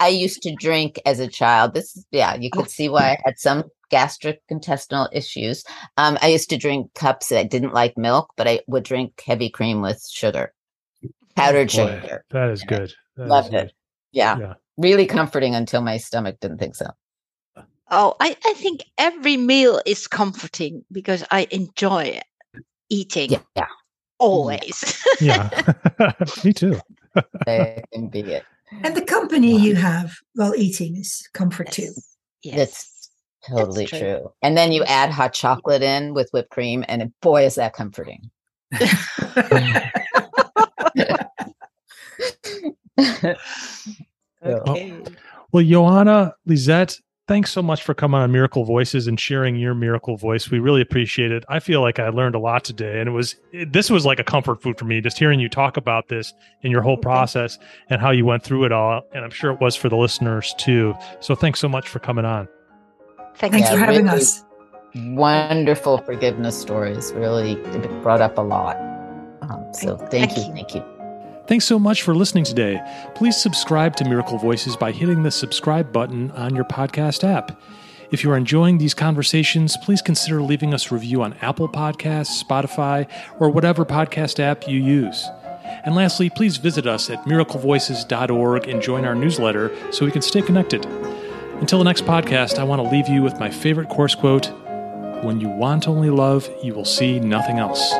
[0.00, 1.74] I used to drink as a child.
[1.74, 5.64] This, is yeah, you could see why I had some gastric intestinal issues.
[5.96, 9.22] Um, I used to drink cups that I didn't like milk, but I would drink
[9.26, 10.52] heavy cream with sugar,
[11.36, 12.24] powdered Boy, sugar.
[12.30, 12.92] that is good.
[13.16, 13.66] That is Loved good.
[13.66, 13.72] it.
[14.12, 14.38] Yeah.
[14.38, 14.54] Yeah.
[14.76, 16.86] really comforting until my stomach didn't think so.
[17.90, 22.20] Oh, I, I think every meal is comforting because I enjoy
[22.90, 23.68] eating Yeah, yeah, mm,
[24.18, 25.02] always.
[25.20, 25.48] Yeah.
[26.44, 26.78] Me too.
[27.46, 28.44] that can be it.
[28.84, 31.92] And the company you have while eating is comfort too.
[32.42, 32.56] yes.
[32.56, 33.10] That's
[33.48, 33.98] totally true.
[33.98, 34.32] true.
[34.42, 38.30] And then you add hot chocolate in with whipped cream, and boy, is that comforting.
[44.44, 45.02] okay.
[45.50, 46.98] Well, Johanna, Lisette,
[47.28, 50.50] thanks so much for coming on Miracle Voices and sharing your miracle voice.
[50.50, 51.44] We really appreciate it.
[51.48, 54.18] I feel like I learned a lot today, and it was it, this was like
[54.18, 55.00] a comfort food for me.
[55.00, 56.32] Just hearing you talk about this
[56.64, 57.58] and your whole process
[57.90, 60.54] and how you went through it all, and I'm sure it was for the listeners
[60.58, 60.94] too.
[61.20, 62.48] So, thanks so much for coming on.
[63.36, 64.18] Thank Thanks Yeah, for having really.
[64.18, 64.44] us.
[64.96, 67.12] Wonderful forgiveness stories.
[67.12, 67.54] Really
[68.02, 68.76] brought up a lot.
[69.42, 70.54] Um, so Thank- thank, thank you, you.
[70.54, 70.97] thank you.
[71.48, 72.78] Thanks so much for listening today.
[73.14, 77.58] Please subscribe to Miracle Voices by hitting the subscribe button on your podcast app.
[78.10, 82.44] If you are enjoying these conversations, please consider leaving us a review on Apple Podcasts,
[82.44, 83.08] Spotify,
[83.40, 85.26] or whatever podcast app you use.
[85.84, 90.42] And lastly, please visit us at miraclevoices.org and join our newsletter so we can stay
[90.42, 90.84] connected.
[90.84, 94.50] Until the next podcast, I want to leave you with my favorite course quote
[95.24, 97.90] When you want only love, you will see nothing else.